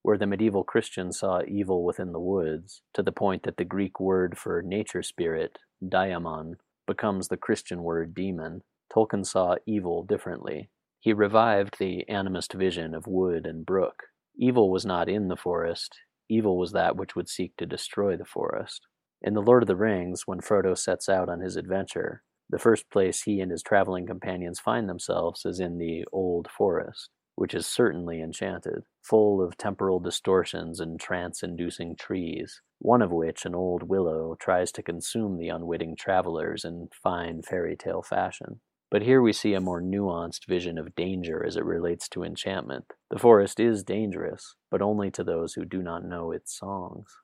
Where 0.03 0.17
the 0.17 0.27
medieval 0.27 0.63
Christian 0.63 1.11
saw 1.11 1.41
evil 1.47 1.83
within 1.83 2.11
the 2.11 2.19
woods, 2.19 2.83
to 2.93 3.01
the 3.01 3.11
point 3.11 3.43
that 3.43 3.57
the 3.57 3.65
Greek 3.65 3.99
word 3.99 4.37
for 4.37 4.61
nature 4.61 5.01
spirit, 5.01 5.57
daimon, 5.87 6.57
becomes 6.85 7.29
the 7.29 7.37
Christian 7.37 7.81
word 7.81 8.13
demon, 8.13 8.61
Tolkien 8.93 9.25
saw 9.25 9.55
evil 9.65 10.03
differently. 10.03 10.69
He 11.05 11.13
revived 11.13 11.77
the 11.77 12.03
animist 12.09 12.55
vision 12.55 12.95
of 12.95 13.05
wood 13.05 13.45
and 13.45 13.63
brook. 13.63 14.05
Evil 14.35 14.71
was 14.71 14.87
not 14.87 15.07
in 15.07 15.27
the 15.27 15.37
forest, 15.37 15.99
evil 16.29 16.57
was 16.57 16.71
that 16.71 16.95
which 16.95 17.15
would 17.15 17.29
seek 17.29 17.55
to 17.57 17.67
destroy 17.67 18.17
the 18.17 18.25
forest. 18.25 18.87
In 19.21 19.35
The 19.35 19.43
Lord 19.43 19.61
of 19.61 19.67
the 19.67 19.75
Rings, 19.75 20.23
when 20.25 20.39
Frodo 20.39 20.75
sets 20.75 21.07
out 21.07 21.29
on 21.29 21.41
his 21.41 21.57
adventure, 21.57 22.23
the 22.49 22.57
first 22.57 22.89
place 22.89 23.21
he 23.21 23.39
and 23.39 23.51
his 23.51 23.61
traveling 23.61 24.07
companions 24.07 24.59
find 24.59 24.89
themselves 24.89 25.45
is 25.45 25.59
in 25.59 25.77
the 25.77 26.05
Old 26.11 26.49
Forest, 26.49 27.11
which 27.35 27.53
is 27.53 27.67
certainly 27.67 28.19
enchanted, 28.19 28.81
full 29.03 29.43
of 29.43 29.57
temporal 29.57 29.99
distortions 29.99 30.79
and 30.79 30.99
trance 30.99 31.43
inducing 31.43 31.95
trees, 31.95 32.63
one 32.79 33.03
of 33.03 33.11
which, 33.11 33.45
an 33.45 33.53
old 33.53 33.83
willow, 33.83 34.35
tries 34.39 34.71
to 34.71 34.81
consume 34.81 35.37
the 35.37 35.49
unwitting 35.49 35.95
travelers 35.95 36.65
in 36.65 36.89
fine 37.03 37.43
fairy 37.43 37.75
tale 37.75 38.01
fashion. 38.01 38.59
But 38.91 39.01
here 39.01 39.21
we 39.21 39.33
see 39.33 39.53
a 39.53 39.59
more 39.59 39.81
nuanced 39.81 40.45
vision 40.47 40.77
of 40.77 40.95
danger 40.95 41.43
as 41.45 41.57
it 41.57 41.65
relates 41.65 42.07
to 42.09 42.23
enchantment. 42.23 42.93
The 43.09 43.19
forest 43.19 43.59
is 43.59 43.83
dangerous, 43.83 44.55
but 44.69 44.81
only 44.81 45.11
to 45.11 45.23
those 45.23 45.53
who 45.55 45.65
do 45.65 45.81
not 45.81 46.05
know 46.05 46.31
its 46.31 46.57
songs. 46.57 47.17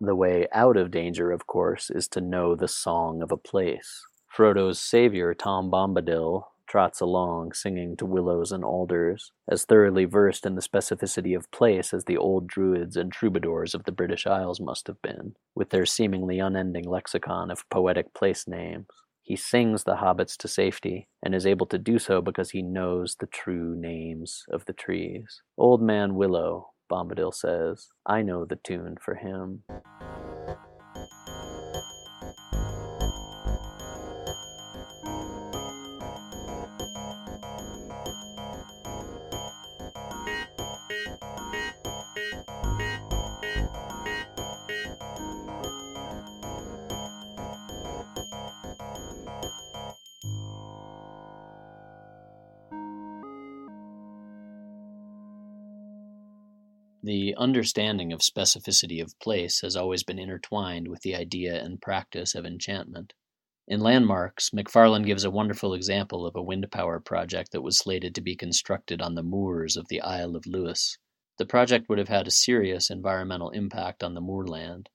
The 0.00 0.16
way 0.16 0.48
out 0.52 0.76
of 0.76 0.90
danger, 0.90 1.30
of 1.30 1.46
course, 1.46 1.90
is 1.90 2.08
to 2.08 2.20
know 2.20 2.56
the 2.56 2.66
song 2.66 3.22
of 3.22 3.30
a 3.30 3.36
place. 3.36 4.02
Frodo's 4.28 4.80
savior, 4.80 5.34
Tom 5.34 5.70
Bombadil, 5.70 6.44
trots 6.66 7.02
along, 7.02 7.52
singing 7.52 7.96
to 7.98 8.06
willows 8.06 8.50
and 8.50 8.64
alders, 8.64 9.30
as 9.46 9.66
thoroughly 9.66 10.06
versed 10.06 10.46
in 10.46 10.54
the 10.54 10.62
specificity 10.62 11.36
of 11.36 11.50
place 11.50 11.92
as 11.92 12.06
the 12.06 12.16
old 12.16 12.46
druids 12.46 12.96
and 12.96 13.12
troubadours 13.12 13.74
of 13.74 13.84
the 13.84 13.92
British 13.92 14.26
Isles 14.26 14.58
must 14.58 14.86
have 14.86 15.00
been, 15.02 15.34
with 15.54 15.68
their 15.68 15.84
seemingly 15.84 16.38
unending 16.38 16.88
lexicon 16.88 17.50
of 17.50 17.68
poetic 17.68 18.14
place 18.14 18.48
names. 18.48 18.86
He 19.32 19.36
sings 19.36 19.84
the 19.84 19.94
hobbits 19.94 20.36
to 20.36 20.46
safety, 20.46 21.08
and 21.22 21.34
is 21.34 21.46
able 21.46 21.64
to 21.68 21.78
do 21.78 21.98
so 21.98 22.20
because 22.20 22.50
he 22.50 22.60
knows 22.60 23.16
the 23.18 23.26
true 23.26 23.74
names 23.74 24.44
of 24.50 24.66
the 24.66 24.74
trees. 24.74 25.40
Old 25.56 25.80
Man 25.80 26.16
Willow, 26.16 26.72
Bombadil 26.90 27.32
says, 27.32 27.88
I 28.04 28.20
know 28.20 28.44
the 28.44 28.56
tune 28.56 28.98
for 29.00 29.14
him. 29.14 29.62
The 57.32 57.40
understanding 57.40 58.12
of 58.12 58.20
specificity 58.20 59.00
of 59.00 59.18
place 59.18 59.62
has 59.62 59.74
always 59.74 60.02
been 60.02 60.18
intertwined 60.18 60.88
with 60.88 61.00
the 61.00 61.14
idea 61.14 61.64
and 61.64 61.80
practice 61.80 62.34
of 62.34 62.44
enchantment. 62.44 63.14
In 63.66 63.80
Landmarks, 63.80 64.52
Macfarlane 64.52 65.04
gives 65.04 65.24
a 65.24 65.30
wonderful 65.30 65.72
example 65.72 66.26
of 66.26 66.36
a 66.36 66.42
wind 66.42 66.70
power 66.70 67.00
project 67.00 67.52
that 67.52 67.62
was 67.62 67.78
slated 67.78 68.14
to 68.14 68.20
be 68.20 68.36
constructed 68.36 69.00
on 69.00 69.14
the 69.14 69.22
moors 69.22 69.78
of 69.78 69.88
the 69.88 70.02
Isle 70.02 70.36
of 70.36 70.44
Lewis. 70.44 70.98
The 71.38 71.46
project 71.46 71.88
would 71.88 71.96
have 71.96 72.08
had 72.08 72.26
a 72.26 72.30
serious 72.30 72.90
environmental 72.90 73.48
impact 73.48 74.04
on 74.04 74.12
the 74.12 74.20
moorland, 74.20 74.90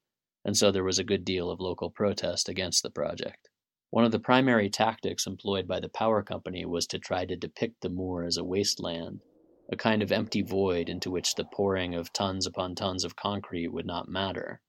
and 0.46 0.56
so 0.56 0.72
there 0.72 0.84
was 0.84 1.00
a 1.00 1.03
good 1.03 1.25
deal 1.25 1.50
of 1.50 1.60
local 1.60 1.89
protest 1.89 2.48
against 2.48 2.84
the 2.84 2.91
project. 2.91 3.50
One 3.89 4.06
of 4.06 4.12
the 4.12 4.20
primary 4.20 4.70
tactics 4.70 5.25
employed 5.25 5.67
by 5.67 5.79
the 5.79 5.89
power 5.89 6.22
company 6.22 6.67
was 6.67 6.86
to 6.86 7.00
try 7.00 7.25
to 7.25 7.35
depict 7.35 7.81
the 7.81 7.90
moor 7.90 8.25
as 8.25 8.38
a 8.38 8.44
wasteland 8.44 9.22
a 9.70 9.75
kind 9.75 10.01
of 10.01 10.12
empty 10.12 10.42
void 10.42 10.90
into 10.90 11.12
which 11.12 11.36
the 11.36 11.44
pouring 11.44 11.94
of 11.94 12.14
tons 12.14 12.46
upon 12.46 12.75
tons 12.75 13.03
of 13.03 13.16
concrete 13.16 13.68
would 13.68 13.86
not 13.86 14.08
matter. 14.08 14.62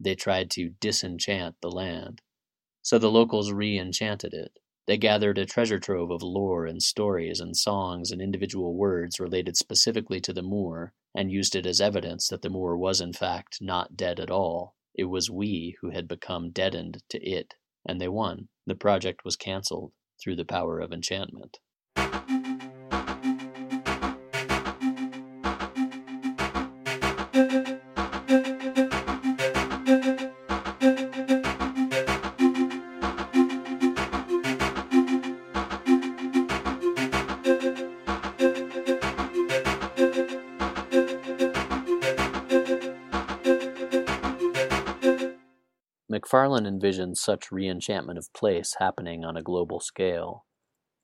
They 0.00 0.14
tried 0.14 0.50
to 0.52 0.70
disenchant 0.80 1.56
the 1.60 1.70
land. 1.70 2.22
So 2.82 2.98
the 2.98 3.10
locals 3.10 3.52
re 3.52 3.78
enchanted 3.78 4.34
it. 4.34 4.58
They 4.86 4.98
gathered 4.98 5.38
a 5.38 5.46
treasure 5.46 5.78
trove 5.78 6.10
of 6.10 6.22
lore 6.22 6.66
and 6.66 6.82
stories 6.82 7.38
and 7.38 7.56
songs 7.56 8.10
and 8.10 8.20
individual 8.20 8.74
words 8.74 9.20
related 9.20 9.56
specifically 9.56 10.20
to 10.20 10.32
the 10.32 10.42
moor, 10.42 10.92
and 11.14 11.30
used 11.30 11.54
it 11.54 11.66
as 11.66 11.80
evidence 11.80 12.26
that 12.28 12.42
the 12.42 12.50
moor 12.50 12.76
was 12.76 13.00
in 13.00 13.12
fact 13.12 13.58
not 13.60 13.96
dead 13.96 14.18
at 14.18 14.30
all. 14.30 14.74
It 14.94 15.04
was 15.04 15.30
we 15.30 15.76
who 15.80 15.90
had 15.90 16.08
become 16.08 16.50
deadened 16.50 17.02
to 17.10 17.22
it, 17.22 17.54
and 17.86 18.00
they 18.00 18.08
won. 18.08 18.48
The 18.66 18.74
project 18.74 19.24
was 19.24 19.36
cancelled 19.36 19.92
through 20.20 20.36
the 20.36 20.44
power 20.44 20.80
of 20.80 20.92
enchantment. 20.92 21.58
Macfarlane 46.32 46.64
envisions 46.64 47.18
such 47.18 47.50
reenchantment 47.50 48.16
of 48.16 48.32
place 48.32 48.76
happening 48.78 49.22
on 49.22 49.36
a 49.36 49.42
global 49.42 49.80
scale. 49.80 50.46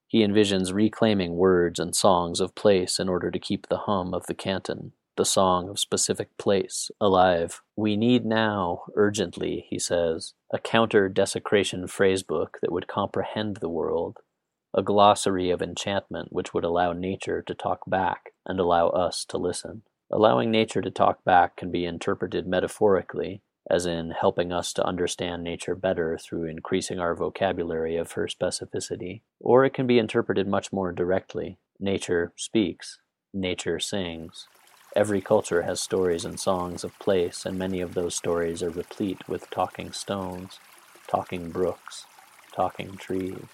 He 0.06 0.24
envisions 0.24 0.72
reclaiming 0.72 1.36
words 1.36 1.78
and 1.78 1.94
songs 1.94 2.40
of 2.40 2.54
place 2.54 2.98
in 2.98 3.10
order 3.10 3.30
to 3.30 3.38
keep 3.38 3.68
the 3.68 3.80
hum 3.80 4.14
of 4.14 4.24
the 4.24 4.32
canton, 4.32 4.92
the 5.18 5.26
song 5.26 5.68
of 5.68 5.78
specific 5.78 6.30
place, 6.38 6.90
alive. 6.98 7.60
We 7.76 7.94
need 7.94 8.24
now, 8.24 8.84
urgently, 8.96 9.66
he 9.68 9.78
says, 9.78 10.32
a 10.50 10.58
counter 10.58 11.10
desecration 11.10 11.88
phrasebook 11.88 12.60
that 12.62 12.72
would 12.72 12.88
comprehend 12.88 13.58
the 13.58 13.68
world, 13.68 14.20
a 14.72 14.82
glossary 14.82 15.50
of 15.50 15.60
enchantment 15.60 16.28
which 16.32 16.54
would 16.54 16.64
allow 16.64 16.94
nature 16.94 17.42
to 17.42 17.54
talk 17.54 17.80
back 17.86 18.30
and 18.46 18.58
allow 18.58 18.88
us 18.88 19.26
to 19.26 19.36
listen. 19.36 19.82
Allowing 20.10 20.50
nature 20.50 20.80
to 20.80 20.90
talk 20.90 21.22
back 21.22 21.54
can 21.54 21.70
be 21.70 21.84
interpreted 21.84 22.46
metaphorically 22.46 23.42
as 23.70 23.86
in 23.86 24.10
helping 24.10 24.52
us 24.52 24.72
to 24.72 24.84
understand 24.84 25.44
nature 25.44 25.74
better 25.74 26.18
through 26.18 26.44
increasing 26.44 26.98
our 26.98 27.14
vocabulary 27.14 27.96
of 27.96 28.12
her 28.12 28.26
specificity. 28.26 29.20
Or 29.40 29.64
it 29.64 29.74
can 29.74 29.86
be 29.86 29.98
interpreted 29.98 30.48
much 30.48 30.72
more 30.72 30.92
directly. 30.92 31.58
Nature 31.78 32.32
speaks, 32.36 32.98
nature 33.32 33.78
sings. 33.78 34.48
Every 34.96 35.20
culture 35.20 35.62
has 35.62 35.80
stories 35.80 36.24
and 36.24 36.40
songs 36.40 36.82
of 36.82 36.98
place, 36.98 37.44
and 37.44 37.58
many 37.58 37.80
of 37.80 37.94
those 37.94 38.14
stories 38.14 38.62
are 38.62 38.70
replete 38.70 39.28
with 39.28 39.50
talking 39.50 39.92
stones, 39.92 40.58
talking 41.06 41.50
brooks, 41.50 42.06
talking 42.52 42.96
trees. 42.96 43.44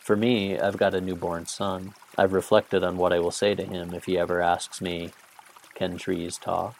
For 0.00 0.16
me, 0.16 0.58
I've 0.58 0.76
got 0.76 0.94
a 0.94 1.00
newborn 1.00 1.46
son. 1.46 1.94
I've 2.16 2.32
reflected 2.32 2.84
on 2.84 2.96
what 2.96 3.12
I 3.12 3.18
will 3.18 3.30
say 3.30 3.54
to 3.54 3.64
him 3.64 3.92
if 3.92 4.04
he 4.04 4.16
ever 4.16 4.40
asks 4.40 4.80
me, 4.80 5.10
Can 5.74 5.96
trees 5.96 6.38
talk? 6.38 6.76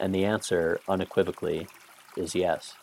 And 0.00 0.14
the 0.14 0.24
answer, 0.24 0.80
unequivocally, 0.88 1.68
is 2.16 2.34
yes. 2.34 2.74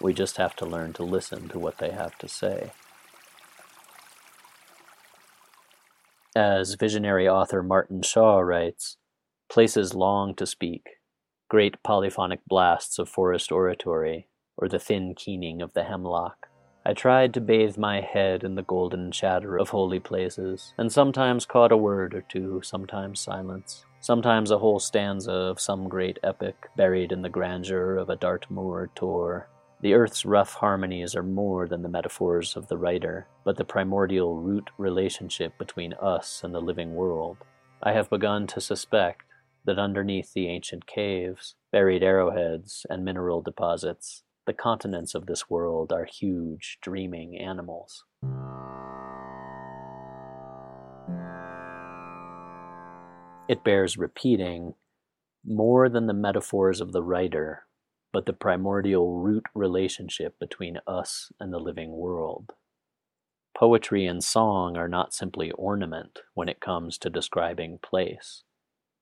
We 0.00 0.14
just 0.14 0.36
have 0.38 0.56
to 0.56 0.66
learn 0.66 0.92
to 0.94 1.02
listen 1.02 1.48
to 1.48 1.58
what 1.58 1.78
they 1.78 1.90
have 1.90 2.16
to 2.18 2.28
say. 2.28 2.72
As 6.34 6.74
visionary 6.74 7.28
author 7.28 7.62
Martin 7.62 8.02
Shaw 8.02 8.38
writes, 8.38 8.96
places 9.50 9.94
long 9.94 10.34
to 10.36 10.46
speak, 10.46 10.86
great 11.48 11.82
polyphonic 11.82 12.40
blasts 12.46 12.98
of 12.98 13.08
forest 13.08 13.50
oratory, 13.50 14.28
or 14.56 14.68
the 14.68 14.78
thin 14.78 15.14
keening 15.14 15.60
of 15.60 15.72
the 15.74 15.84
hemlock. 15.84 16.46
I 16.86 16.94
tried 16.94 17.34
to 17.34 17.40
bathe 17.40 17.76
my 17.76 18.00
head 18.00 18.44
in 18.44 18.54
the 18.54 18.62
golden 18.62 19.10
chatter 19.10 19.58
of 19.58 19.70
holy 19.70 20.00
places, 20.00 20.72
and 20.78 20.90
sometimes 20.90 21.44
caught 21.44 21.72
a 21.72 21.76
word 21.76 22.14
or 22.14 22.22
two, 22.22 22.62
sometimes 22.62 23.20
silence 23.20 23.84
sometimes 24.00 24.50
a 24.50 24.58
whole 24.58 24.80
stanza 24.80 25.32
of 25.32 25.60
some 25.60 25.88
great 25.88 26.18
epic 26.22 26.56
buried 26.76 27.12
in 27.12 27.22
the 27.22 27.28
grandeur 27.28 27.96
of 27.96 28.08
a 28.08 28.16
Dartmoor 28.16 28.90
tor. 28.94 29.48
The 29.82 29.94
earth's 29.94 30.24
rough 30.24 30.54
harmonies 30.54 31.14
are 31.14 31.22
more 31.22 31.66
than 31.66 31.82
the 31.82 31.88
metaphors 31.88 32.56
of 32.56 32.68
the 32.68 32.76
writer, 32.76 33.26
but 33.44 33.56
the 33.56 33.64
primordial 33.64 34.36
root 34.36 34.70
relationship 34.76 35.56
between 35.58 35.94
us 35.94 36.42
and 36.44 36.54
the 36.54 36.60
living 36.60 36.94
world. 36.94 37.38
I 37.82 37.92
have 37.92 38.10
begun 38.10 38.46
to 38.48 38.60
suspect 38.60 39.22
that 39.64 39.78
underneath 39.78 40.32
the 40.32 40.48
ancient 40.48 40.86
caves, 40.86 41.54
buried 41.72 42.02
arrowheads, 42.02 42.84
and 42.90 43.04
mineral 43.04 43.40
deposits, 43.40 44.22
the 44.46 44.52
continents 44.52 45.14
of 45.14 45.26
this 45.26 45.48
world 45.48 45.92
are 45.92 46.06
huge, 46.06 46.78
dreaming 46.82 47.38
animals. 47.38 48.04
It 53.50 53.64
bears 53.64 53.98
repeating 53.98 54.74
more 55.44 55.88
than 55.88 56.06
the 56.06 56.14
metaphors 56.14 56.80
of 56.80 56.92
the 56.92 57.02
writer, 57.02 57.64
but 58.12 58.24
the 58.24 58.32
primordial 58.32 59.18
root 59.18 59.42
relationship 59.56 60.38
between 60.38 60.78
us 60.86 61.32
and 61.40 61.52
the 61.52 61.58
living 61.58 61.90
world. 61.90 62.52
Poetry 63.58 64.06
and 64.06 64.22
song 64.22 64.76
are 64.76 64.86
not 64.86 65.12
simply 65.12 65.50
ornament 65.50 66.20
when 66.32 66.48
it 66.48 66.60
comes 66.60 66.96
to 66.98 67.10
describing 67.10 67.80
place. 67.82 68.44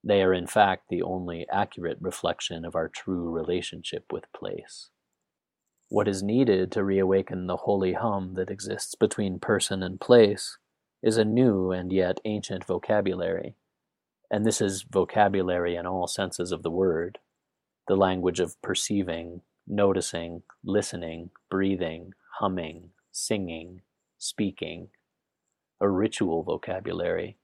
They 0.03 0.23
are, 0.23 0.33
in 0.33 0.47
fact, 0.47 0.85
the 0.89 1.03
only 1.03 1.47
accurate 1.53 1.99
reflection 2.01 2.65
of 2.65 2.75
our 2.75 2.89
true 2.89 3.29
relationship 3.29 4.07
with 4.11 4.33
place. 4.33 4.89
What 5.91 6.09
is 6.09 6.23
needed 6.23 6.73
to 6.73 6.85
reawaken 6.85 7.49
the 7.49 7.59
holy 7.59 7.93
hum 7.93 8.33
that 8.37 8.49
exists 8.49 8.95
between 8.95 9.41
person 9.41 9.83
and 9.83 10.01
place 10.01 10.57
is 11.03 11.19
a 11.19 11.25
new 11.27 11.71
and 11.71 11.93
yet 11.93 12.19
ancient 12.25 12.65
vocabulary. 12.65 13.55
And 14.31 14.45
this 14.45 14.61
is 14.61 14.85
vocabulary 14.91 15.77
in 15.77 15.87
all 15.87 16.07
senses 16.07 16.53
of 16.53 16.63
the 16.63 16.71
word. 16.71 17.19
The 17.87 17.97
language 17.97 18.41
of 18.41 18.61
perceiving, 18.63 19.41
noticing, 19.67 20.43
listening, 20.63 21.31
breathing, 21.51 22.13
humming, 22.39 22.91
singing, 23.11 23.83
speaking, 24.19 24.89
a 25.81 25.89
ritual 25.89 26.43
vocabulary, 26.43 27.39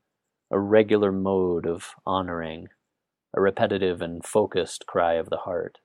a 0.50 0.58
regular 0.58 1.10
mode 1.10 1.66
of 1.66 1.94
honoring, 2.06 2.68
a 3.34 3.40
repetitive 3.40 4.02
and 4.02 4.24
focused 4.24 4.86
cry 4.86 5.14
of 5.14 5.30
the 5.30 5.38
heart, 5.38 5.78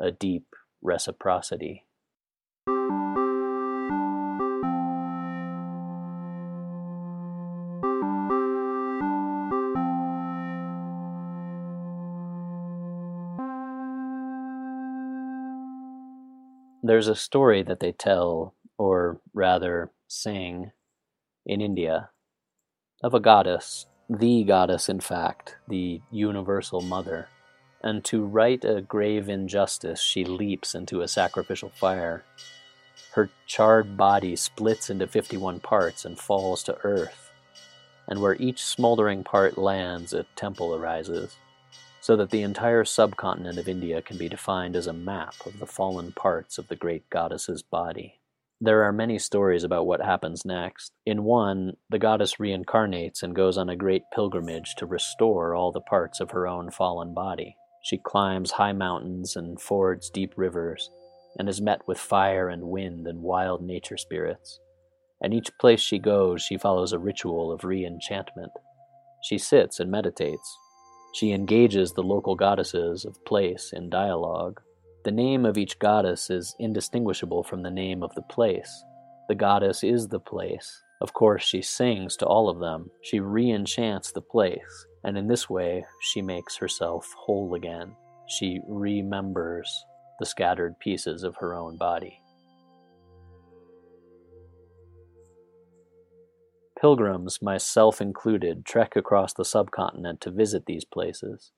a 0.00 0.10
deep 0.10 0.54
reciprocity. 0.80 1.84
There's 16.88 17.08
a 17.08 17.14
story 17.14 17.62
that 17.64 17.80
they 17.80 17.92
tell, 17.92 18.54
or 18.78 19.20
rather 19.34 19.90
sing, 20.06 20.72
in 21.44 21.60
India 21.60 22.08
of 23.02 23.12
a 23.12 23.20
goddess, 23.20 23.84
the 24.08 24.42
goddess, 24.44 24.88
in 24.88 25.00
fact, 25.00 25.56
the 25.68 26.00
universal 26.10 26.80
mother. 26.80 27.28
And 27.82 28.02
to 28.06 28.24
right 28.24 28.64
a 28.64 28.80
grave 28.80 29.28
injustice, 29.28 30.00
she 30.00 30.24
leaps 30.24 30.74
into 30.74 31.02
a 31.02 31.08
sacrificial 31.08 31.68
fire. 31.68 32.24
Her 33.12 33.28
charred 33.46 33.98
body 33.98 34.34
splits 34.34 34.88
into 34.88 35.06
51 35.06 35.60
parts 35.60 36.06
and 36.06 36.18
falls 36.18 36.62
to 36.62 36.78
earth. 36.84 37.30
And 38.06 38.22
where 38.22 38.36
each 38.36 38.64
smoldering 38.64 39.24
part 39.24 39.58
lands, 39.58 40.14
a 40.14 40.24
temple 40.36 40.74
arises 40.74 41.36
so 42.08 42.16
that 42.16 42.30
the 42.30 42.40
entire 42.40 42.86
subcontinent 42.86 43.58
of 43.58 43.68
India 43.68 44.00
can 44.00 44.16
be 44.16 44.30
defined 44.30 44.74
as 44.74 44.86
a 44.86 44.92
map 44.94 45.34
of 45.44 45.58
the 45.58 45.66
fallen 45.66 46.10
parts 46.10 46.56
of 46.56 46.66
the 46.68 46.74
great 46.74 47.10
goddess's 47.10 47.62
body. 47.62 48.18
There 48.62 48.82
are 48.84 48.94
many 48.94 49.18
stories 49.18 49.62
about 49.62 49.86
what 49.86 50.00
happens 50.00 50.42
next. 50.42 50.92
In 51.04 51.22
one, 51.22 51.74
the 51.90 51.98
goddess 51.98 52.36
reincarnates 52.36 53.22
and 53.22 53.36
goes 53.36 53.58
on 53.58 53.68
a 53.68 53.76
great 53.76 54.04
pilgrimage 54.14 54.74
to 54.76 54.86
restore 54.86 55.54
all 55.54 55.70
the 55.70 55.82
parts 55.82 56.18
of 56.18 56.30
her 56.30 56.48
own 56.48 56.70
fallen 56.70 57.12
body. 57.12 57.56
She 57.84 57.98
climbs 57.98 58.52
high 58.52 58.72
mountains 58.72 59.36
and 59.36 59.60
fords 59.60 60.08
deep 60.08 60.32
rivers, 60.34 60.90
and 61.38 61.46
is 61.46 61.60
met 61.60 61.86
with 61.86 61.98
fire 61.98 62.48
and 62.48 62.70
wind 62.70 63.06
and 63.06 63.20
wild 63.20 63.62
nature 63.62 63.98
spirits. 63.98 64.58
And 65.20 65.34
each 65.34 65.50
place 65.60 65.80
she 65.80 65.98
goes, 65.98 66.40
she 66.40 66.56
follows 66.56 66.94
a 66.94 66.98
ritual 66.98 67.52
of 67.52 67.64
re 67.64 67.84
enchantment. 67.84 68.52
She 69.22 69.36
sits 69.36 69.78
and 69.78 69.90
meditates, 69.90 70.56
she 71.12 71.32
engages 71.32 71.92
the 71.92 72.02
local 72.02 72.34
goddesses 72.34 73.04
of 73.04 73.24
place 73.24 73.72
in 73.72 73.90
dialogue. 73.90 74.60
The 75.04 75.10
name 75.10 75.46
of 75.46 75.56
each 75.56 75.78
goddess 75.78 76.30
is 76.30 76.54
indistinguishable 76.58 77.44
from 77.44 77.62
the 77.62 77.70
name 77.70 78.02
of 78.02 78.14
the 78.14 78.22
place. 78.22 78.84
The 79.28 79.34
goddess 79.34 79.82
is 79.82 80.08
the 80.08 80.20
place. 80.20 80.82
Of 81.00 81.12
course, 81.12 81.44
she 81.44 81.62
sings 81.62 82.16
to 82.16 82.26
all 82.26 82.48
of 82.48 82.58
them. 82.58 82.90
She 83.02 83.20
re 83.20 83.50
enchants 83.50 84.12
the 84.12 84.20
place, 84.20 84.86
and 85.04 85.16
in 85.16 85.28
this 85.28 85.48
way, 85.48 85.84
she 86.00 86.20
makes 86.22 86.56
herself 86.56 87.06
whole 87.16 87.54
again. 87.54 87.94
She 88.26 88.60
remembers 88.66 89.84
the 90.18 90.26
scattered 90.26 90.78
pieces 90.80 91.22
of 91.22 91.36
her 91.36 91.54
own 91.54 91.76
body. 91.76 92.20
Pilgrims, 96.80 97.42
myself 97.42 98.00
included, 98.00 98.64
trek 98.64 98.94
across 98.94 99.32
the 99.32 99.44
subcontinent 99.44 100.20
to 100.20 100.30
visit 100.30 100.66
these 100.66 100.84
places, 100.84 101.50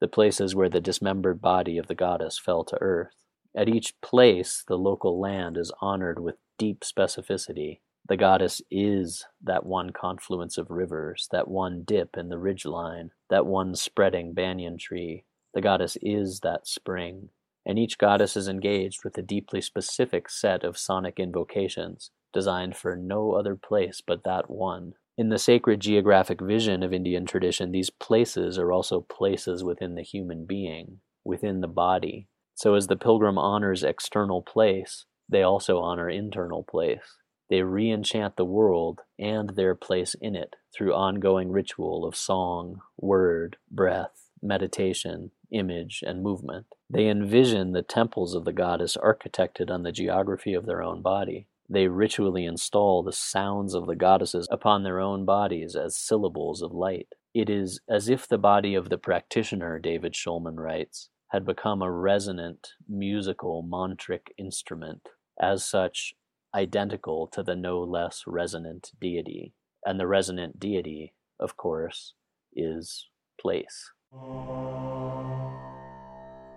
the 0.00 0.06
places 0.06 0.54
where 0.54 0.68
the 0.68 0.80
dismembered 0.80 1.40
body 1.40 1.76
of 1.76 1.88
the 1.88 1.94
goddess 1.94 2.38
fell 2.38 2.62
to 2.64 2.78
earth. 2.80 3.24
At 3.56 3.68
each 3.68 4.00
place, 4.00 4.62
the 4.68 4.78
local 4.78 5.20
land 5.20 5.56
is 5.56 5.72
honored 5.80 6.20
with 6.20 6.36
deep 6.56 6.82
specificity. 6.82 7.80
The 8.08 8.16
goddess 8.16 8.62
is 8.70 9.26
that 9.42 9.66
one 9.66 9.90
confluence 9.90 10.56
of 10.56 10.70
rivers, 10.70 11.26
that 11.32 11.48
one 11.48 11.82
dip 11.84 12.16
in 12.16 12.28
the 12.28 12.38
ridge 12.38 12.64
line, 12.64 13.10
that 13.30 13.46
one 13.46 13.74
spreading 13.74 14.34
banyan 14.34 14.78
tree. 14.78 15.24
The 15.52 15.62
goddess 15.62 15.96
is 16.00 16.40
that 16.40 16.68
spring, 16.68 17.30
and 17.66 17.76
each 17.76 17.98
goddess 17.98 18.36
is 18.36 18.46
engaged 18.46 19.02
with 19.02 19.18
a 19.18 19.22
deeply 19.22 19.60
specific 19.60 20.30
set 20.30 20.62
of 20.62 20.78
sonic 20.78 21.18
invocations 21.18 22.10
designed 22.34 22.76
for 22.76 22.96
no 22.96 23.32
other 23.32 23.56
place 23.56 24.02
but 24.06 24.24
that 24.24 24.50
one. 24.50 24.92
In 25.16 25.28
the 25.28 25.38
sacred 25.38 25.80
geographic 25.80 26.40
vision 26.40 26.82
of 26.82 26.92
Indian 26.92 27.24
tradition, 27.24 27.70
these 27.70 27.88
places 27.88 28.58
are 28.58 28.72
also 28.72 29.00
places 29.00 29.64
within 29.64 29.94
the 29.94 30.02
human 30.02 30.44
being, 30.44 30.98
within 31.24 31.60
the 31.60 31.68
body. 31.68 32.26
So 32.56 32.74
as 32.74 32.88
the 32.88 32.96
pilgrim 32.96 33.38
honors 33.38 33.82
external 33.82 34.42
place, 34.42 35.06
they 35.28 35.42
also 35.42 35.78
honor 35.78 36.10
internal 36.10 36.64
place. 36.64 37.16
They 37.48 37.62
re 37.62 37.90
enchant 37.90 38.36
the 38.36 38.44
world 38.44 39.02
and 39.18 39.50
their 39.50 39.74
place 39.74 40.16
in 40.20 40.34
it 40.34 40.56
through 40.74 40.94
ongoing 40.94 41.52
ritual 41.52 42.04
of 42.04 42.16
song, 42.16 42.80
word, 42.96 43.56
breath, 43.70 44.30
meditation, 44.42 45.30
image, 45.50 46.02
and 46.06 46.22
movement. 46.22 46.66
They 46.90 47.08
envision 47.08 47.72
the 47.72 47.82
temples 47.82 48.34
of 48.34 48.44
the 48.44 48.52
goddess 48.52 48.96
architected 48.96 49.70
on 49.70 49.82
the 49.82 49.92
geography 49.92 50.54
of 50.54 50.66
their 50.66 50.82
own 50.82 51.02
body. 51.02 51.46
They 51.68 51.88
ritually 51.88 52.44
install 52.44 53.02
the 53.02 53.12
sounds 53.12 53.74
of 53.74 53.86
the 53.86 53.96
goddesses 53.96 54.46
upon 54.50 54.82
their 54.82 55.00
own 55.00 55.24
bodies 55.24 55.74
as 55.74 55.96
syllables 55.96 56.60
of 56.62 56.72
light. 56.72 57.08
It 57.32 57.48
is 57.48 57.80
as 57.88 58.08
if 58.08 58.28
the 58.28 58.38
body 58.38 58.74
of 58.74 58.90
the 58.90 58.98
practitioner, 58.98 59.78
David 59.78 60.12
Shulman 60.12 60.58
writes, 60.58 61.08
had 61.28 61.44
become 61.44 61.82
a 61.82 61.90
resonant 61.90 62.72
musical 62.88 63.62
mantric 63.62 64.32
instrument, 64.38 65.08
as 65.40 65.64
such, 65.64 66.14
identical 66.54 67.26
to 67.28 67.42
the 67.42 67.56
no 67.56 67.82
less 67.82 68.22
resonant 68.26 68.92
deity. 69.00 69.54
And 69.84 69.98
the 69.98 70.06
resonant 70.06 70.60
deity, 70.60 71.14
of 71.40 71.56
course, 71.56 72.14
is 72.54 73.08
place. 73.40 73.90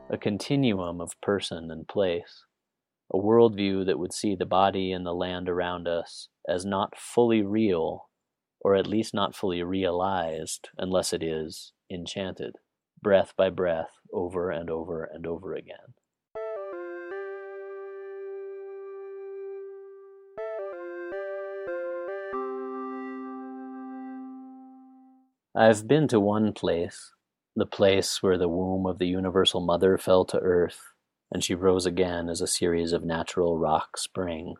A 0.10 0.17
continuum 0.20 1.02
of 1.02 1.20
person 1.22 1.72
and 1.72 1.88
place 1.88 2.46
a 3.13 3.17
worldview 3.17 3.86
that 3.86 4.00
would 4.00 4.13
see 4.13 4.36
the 4.36 4.46
body 4.46 4.91
and 4.91 5.06
the 5.06 5.13
land 5.13 5.48
around 5.48 5.88
us 5.88 6.28
as 6.48 6.65
not 6.65 6.98
fully 6.98 7.41
real, 7.41 8.10
or 8.60 8.76
at 8.76 8.88
least 8.88 9.13
not 9.13 9.36
fully 9.36 9.63
realized, 9.63 10.70
unless 10.78 11.13
it 11.13 11.24
is 11.24 11.72
enchanted, 11.91 12.56
breath 13.02 13.34
by 13.38 13.50
breath, 13.50 13.91
over 14.12 14.52
and 14.52 14.70
over 14.70 15.04
and 15.04 15.26
over 15.26 15.54
again. 15.54 15.93
I've 25.56 25.88
been 25.88 26.08
to 26.10 26.20
one 26.20 26.54
place, 26.54 27.13
the 27.56 27.65
place 27.65 28.22
where 28.22 28.38
the 28.38 28.50
womb 28.50 28.86
of 28.86 29.00
the 29.00 29.08
Universal 29.08 29.62
Mother 29.62 29.98
fell 29.98 30.24
to 30.26 30.38
earth 30.38 30.80
and 31.32 31.44
she 31.44 31.54
rose 31.54 31.86
again 31.86 32.30
as 32.30 32.42
a 32.42 32.48
series 32.48 32.94
of 32.94 33.04
natural 33.04 33.58
rock 33.58 33.98
springs. 33.98 34.60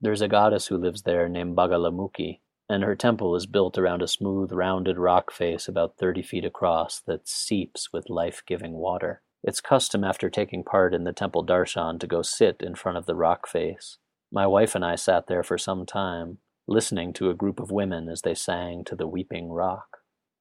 There's 0.00 0.20
a 0.20 0.28
goddess 0.28 0.66
who 0.66 0.76
lives 0.76 1.02
there 1.02 1.28
named 1.28 1.56
Bagalamukhi, 1.56 2.40
and 2.68 2.82
her 2.82 2.94
temple 2.96 3.34
is 3.34 3.46
built 3.46 3.78
around 3.78 4.02
a 4.02 4.08
smooth, 4.08 4.52
rounded 4.52 4.98
rock 4.98 5.32
face 5.32 5.68
about 5.68 5.96
30 5.98 6.22
feet 6.22 6.44
across 6.44 7.00
that 7.06 7.28
seeps 7.28 7.92
with 7.92 8.10
life 8.10 8.42
giving 8.46 8.72
water. 8.72 9.22
It's 9.42 9.60
custom 9.60 10.02
after 10.02 10.28
taking 10.28 10.64
part 10.64 10.92
in 10.92 11.04
the 11.04 11.12
temple 11.12 11.46
darshan 11.46 12.00
to 12.00 12.06
go 12.06 12.22
sit 12.22 12.56
in 12.60 12.74
front 12.74 12.98
of 12.98 13.06
the 13.06 13.14
rock 13.14 13.48
face. 13.48 13.98
My 14.32 14.46
wife 14.46 14.74
and 14.74 14.84
I 14.84 14.96
sat 14.96 15.28
there 15.28 15.44
for 15.44 15.56
some 15.56 15.86
time, 15.86 16.38
listening 16.66 17.12
to 17.14 17.30
a 17.30 17.34
group 17.34 17.60
of 17.60 17.70
women 17.70 18.08
as 18.08 18.22
they 18.22 18.34
sang 18.34 18.82
to 18.86 18.96
the 18.96 19.06
weeping 19.06 19.50
rock. 19.50 19.98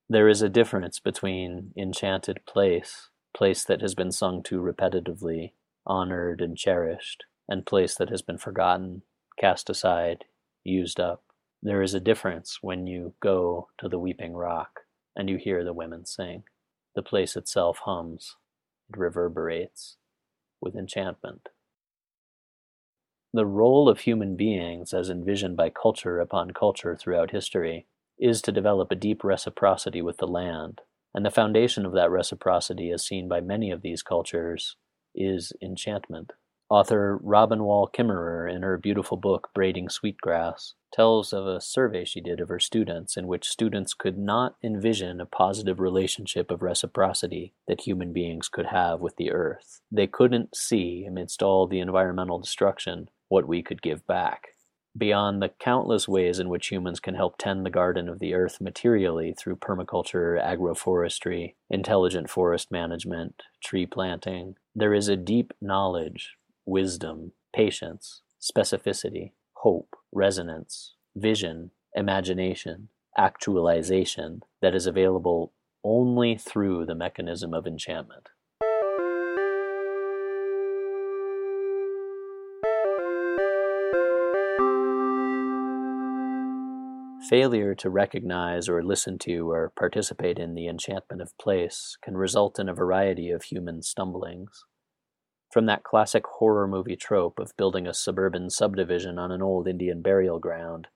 There 0.09 0.27
is 0.27 0.41
a 0.41 0.49
difference 0.49 0.99
between 0.99 1.71
enchanted 1.77 2.45
place 2.47 3.09
place 3.35 3.65
that 3.65 3.81
has 3.81 3.93
been 3.93 4.11
sung 4.11 4.41
to 4.43 4.61
repetitively, 4.61 5.51
honored 5.85 6.41
and 6.41 6.57
cherished, 6.57 7.25
and 7.47 7.65
place 7.65 7.95
that 7.95 8.09
has 8.09 8.21
been 8.21 8.37
forgotten, 8.37 9.03
cast 9.37 9.69
aside, 9.69 10.25
used 10.63 10.99
up. 10.99 11.23
There 11.61 11.81
is 11.81 11.93
a 11.93 11.99
difference 11.99 12.59
when 12.61 12.87
you 12.87 13.13
go 13.19 13.67
to 13.77 13.89
the 13.89 13.99
weeping 13.99 14.33
rock 14.33 14.81
and 15.15 15.29
you 15.29 15.37
hear 15.37 15.63
the 15.63 15.73
women 15.73 16.05
sing. 16.05 16.43
The 16.95 17.01
place 17.01 17.35
itself 17.35 17.79
hums, 17.83 18.37
it 18.89 18.97
reverberates 18.97 19.97
with 20.61 20.75
enchantment. 20.75 21.49
The 23.33 23.45
role 23.45 23.89
of 23.89 23.99
human 23.99 24.37
beings, 24.37 24.93
as 24.93 25.09
envisioned 25.09 25.57
by 25.57 25.69
culture 25.69 26.21
upon 26.21 26.51
culture 26.51 26.95
throughout 26.95 27.31
history, 27.31 27.85
is 28.17 28.41
to 28.43 28.51
develop 28.53 28.91
a 28.91 28.95
deep 28.95 29.25
reciprocity 29.25 30.01
with 30.01 30.17
the 30.17 30.27
land, 30.27 30.79
and 31.15 31.25
the 31.25 31.31
foundation 31.31 31.85
of 31.85 31.93
that 31.93 32.11
reciprocity, 32.11 32.91
as 32.91 33.07
seen 33.07 33.29
by 33.29 33.39
many 33.39 33.71
of 33.71 33.81
these 33.81 34.03
cultures, 34.03 34.75
is 35.15 35.53
enchantment. 35.61 36.33
Author 36.69 37.19
Robin 37.21 37.63
Wall 37.63 37.87
Kimmerer, 37.87 38.51
in 38.53 38.63
her 38.63 38.77
beautiful 38.77 39.17
book 39.17 39.49
Braiding 39.53 39.87
Sweetgrass, 39.87 40.73
tells 40.91 41.31
of 41.31 41.45
a 41.45 41.61
survey 41.61 42.03
she 42.03 42.19
did 42.19 42.41
of 42.41 42.49
her 42.49 42.59
students 42.59 43.15
in 43.15 43.27
which 43.27 43.47
students 43.47 43.93
could 43.93 44.17
not 44.17 44.55
envision 44.63 45.21
a 45.21 45.25
positive 45.25 45.79
relationship 45.79 46.51
of 46.51 46.61
reciprocity 46.61 47.53
that 47.67 47.81
human 47.81 48.11
beings 48.11 48.49
could 48.49 48.65
have 48.67 48.99
with 48.99 49.15
the 49.15 49.31
earth. 49.31 49.81
They 49.91 50.07
couldn't 50.07 50.55
see, 50.55 51.05
amidst 51.07 51.41
all 51.41 51.65
the 51.65 51.79
environmental 51.79 52.39
destruction, 52.39 53.09
what 53.29 53.47
we 53.47 53.61
could 53.61 53.81
give 53.81 54.05
back. 54.07 54.54
Beyond 54.97 55.41
the 55.41 55.49
countless 55.49 56.07
ways 56.07 56.39
in 56.39 56.47
which 56.47 56.67
humans 56.67 57.01
can 57.01 57.15
help 57.15 57.37
tend 57.37 57.65
the 57.65 57.69
garden 57.69 58.07
of 58.07 58.19
the 58.19 58.33
earth 58.33 58.61
materially 58.61 59.33
through 59.33 59.57
permaculture, 59.57 60.41
agroforestry, 60.41 61.55
intelligent 61.69 62.29
forest 62.29 62.71
management, 62.71 63.43
tree 63.61 63.85
planting, 63.85 64.55
there 64.73 64.93
is 64.93 65.09
a 65.09 65.17
deep 65.17 65.51
knowledge 65.59 66.37
wisdom, 66.65 67.33
patience, 67.53 68.21
specificity, 68.41 69.31
hope, 69.53 69.95
resonance, 70.11 70.95
vision, 71.15 71.71
imagination, 71.93 72.89
actualization 73.17 74.41
that 74.61 74.75
is 74.75 74.87
available 74.87 75.53
only 75.83 76.35
through 76.35 76.85
the 76.85 76.95
mechanism 76.95 77.53
of 77.53 77.67
enchantment. 77.67 78.29
Failure 87.29 87.73
to 87.73 87.89
recognize 87.89 88.69
or 88.69 88.83
listen 88.83 89.17
to 89.17 89.49
or 89.49 89.71
participate 89.75 90.37
in 90.37 90.53
the 90.53 90.67
enchantment 90.67 91.23
of 91.23 91.35
place 91.39 91.97
can 92.03 92.15
result 92.15 92.59
in 92.59 92.69
a 92.69 92.73
variety 92.73 93.31
of 93.31 93.43
human 93.43 93.81
stumblings. 93.81 94.65
From 95.51 95.65
that 95.65 95.83
classic 95.83 96.23
horror 96.37 96.67
movie 96.67 96.95
trope 96.95 97.39
of 97.39 97.57
building 97.57 97.87
a 97.87 97.95
suburban 97.95 98.51
subdivision 98.51 99.17
on 99.17 99.31
an 99.31 99.41
old 99.41 99.67
Indian 99.67 100.03
burial 100.03 100.37
ground, 100.37 100.87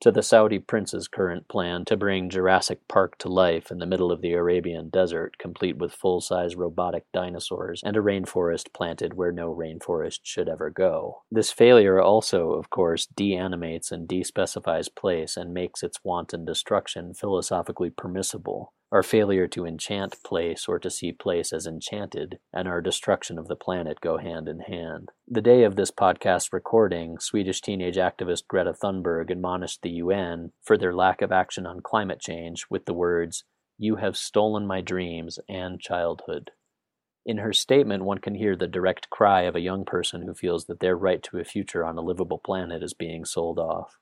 to 0.00 0.10
the 0.10 0.22
Saudi 0.22 0.58
prince's 0.58 1.08
current 1.08 1.46
plan 1.46 1.84
to 1.84 1.96
bring 1.96 2.30
Jurassic 2.30 2.88
Park 2.88 3.18
to 3.18 3.28
life 3.28 3.70
in 3.70 3.78
the 3.78 3.86
middle 3.86 4.10
of 4.10 4.22
the 4.22 4.32
Arabian 4.32 4.88
desert, 4.88 5.36
complete 5.38 5.76
with 5.76 5.92
full 5.92 6.20
size 6.20 6.56
robotic 6.56 7.04
dinosaurs 7.12 7.82
and 7.84 7.96
a 7.96 8.00
rainforest 8.00 8.72
planted 8.72 9.14
where 9.14 9.32
no 9.32 9.54
rainforest 9.54 10.20
should 10.22 10.48
ever 10.48 10.70
go. 10.70 11.22
This 11.30 11.52
failure 11.52 12.00
also, 12.00 12.52
of 12.52 12.70
course, 12.70 13.06
deanimates 13.06 13.92
and 13.92 14.08
despecifies 14.08 14.88
place 14.94 15.36
and 15.36 15.52
makes 15.52 15.82
its 15.82 15.98
wanton 16.02 16.44
destruction 16.46 17.12
philosophically 17.12 17.90
permissible 17.90 18.72
our 18.92 19.02
failure 19.04 19.46
to 19.46 19.64
enchant 19.64 20.16
place 20.24 20.66
or 20.66 20.78
to 20.80 20.90
see 20.90 21.12
place 21.12 21.52
as 21.52 21.64
enchanted 21.64 22.40
and 22.52 22.66
our 22.66 22.80
destruction 22.80 23.38
of 23.38 23.46
the 23.46 23.54
planet 23.54 24.00
go 24.00 24.18
hand 24.18 24.48
in 24.48 24.60
hand. 24.60 25.10
The 25.28 25.40
day 25.40 25.62
of 25.62 25.76
this 25.76 25.92
podcast 25.92 26.52
recording, 26.52 27.18
Swedish 27.20 27.60
teenage 27.60 27.96
activist 27.96 28.48
Greta 28.48 28.72
Thunberg 28.72 29.30
admonished 29.30 29.82
the 29.82 29.90
UN 29.90 30.52
for 30.60 30.76
their 30.76 30.92
lack 30.92 31.22
of 31.22 31.30
action 31.30 31.66
on 31.66 31.80
climate 31.80 32.20
change 32.20 32.66
with 32.68 32.84
the 32.86 32.94
words, 32.94 33.44
You 33.78 33.96
have 33.96 34.16
stolen 34.16 34.66
my 34.66 34.80
dreams 34.80 35.38
and 35.48 35.80
childhood. 35.80 36.50
In 37.24 37.38
her 37.38 37.52
statement, 37.52 38.04
one 38.04 38.18
can 38.18 38.34
hear 38.34 38.56
the 38.56 38.66
direct 38.66 39.08
cry 39.08 39.42
of 39.42 39.54
a 39.54 39.60
young 39.60 39.84
person 39.84 40.22
who 40.22 40.34
feels 40.34 40.64
that 40.64 40.80
their 40.80 40.96
right 40.96 41.22
to 41.24 41.38
a 41.38 41.44
future 41.44 41.84
on 41.84 41.96
a 41.96 42.02
livable 42.02 42.38
planet 42.38 42.82
is 42.82 42.94
being 42.94 43.24
sold 43.24 43.58
off. 43.58 43.98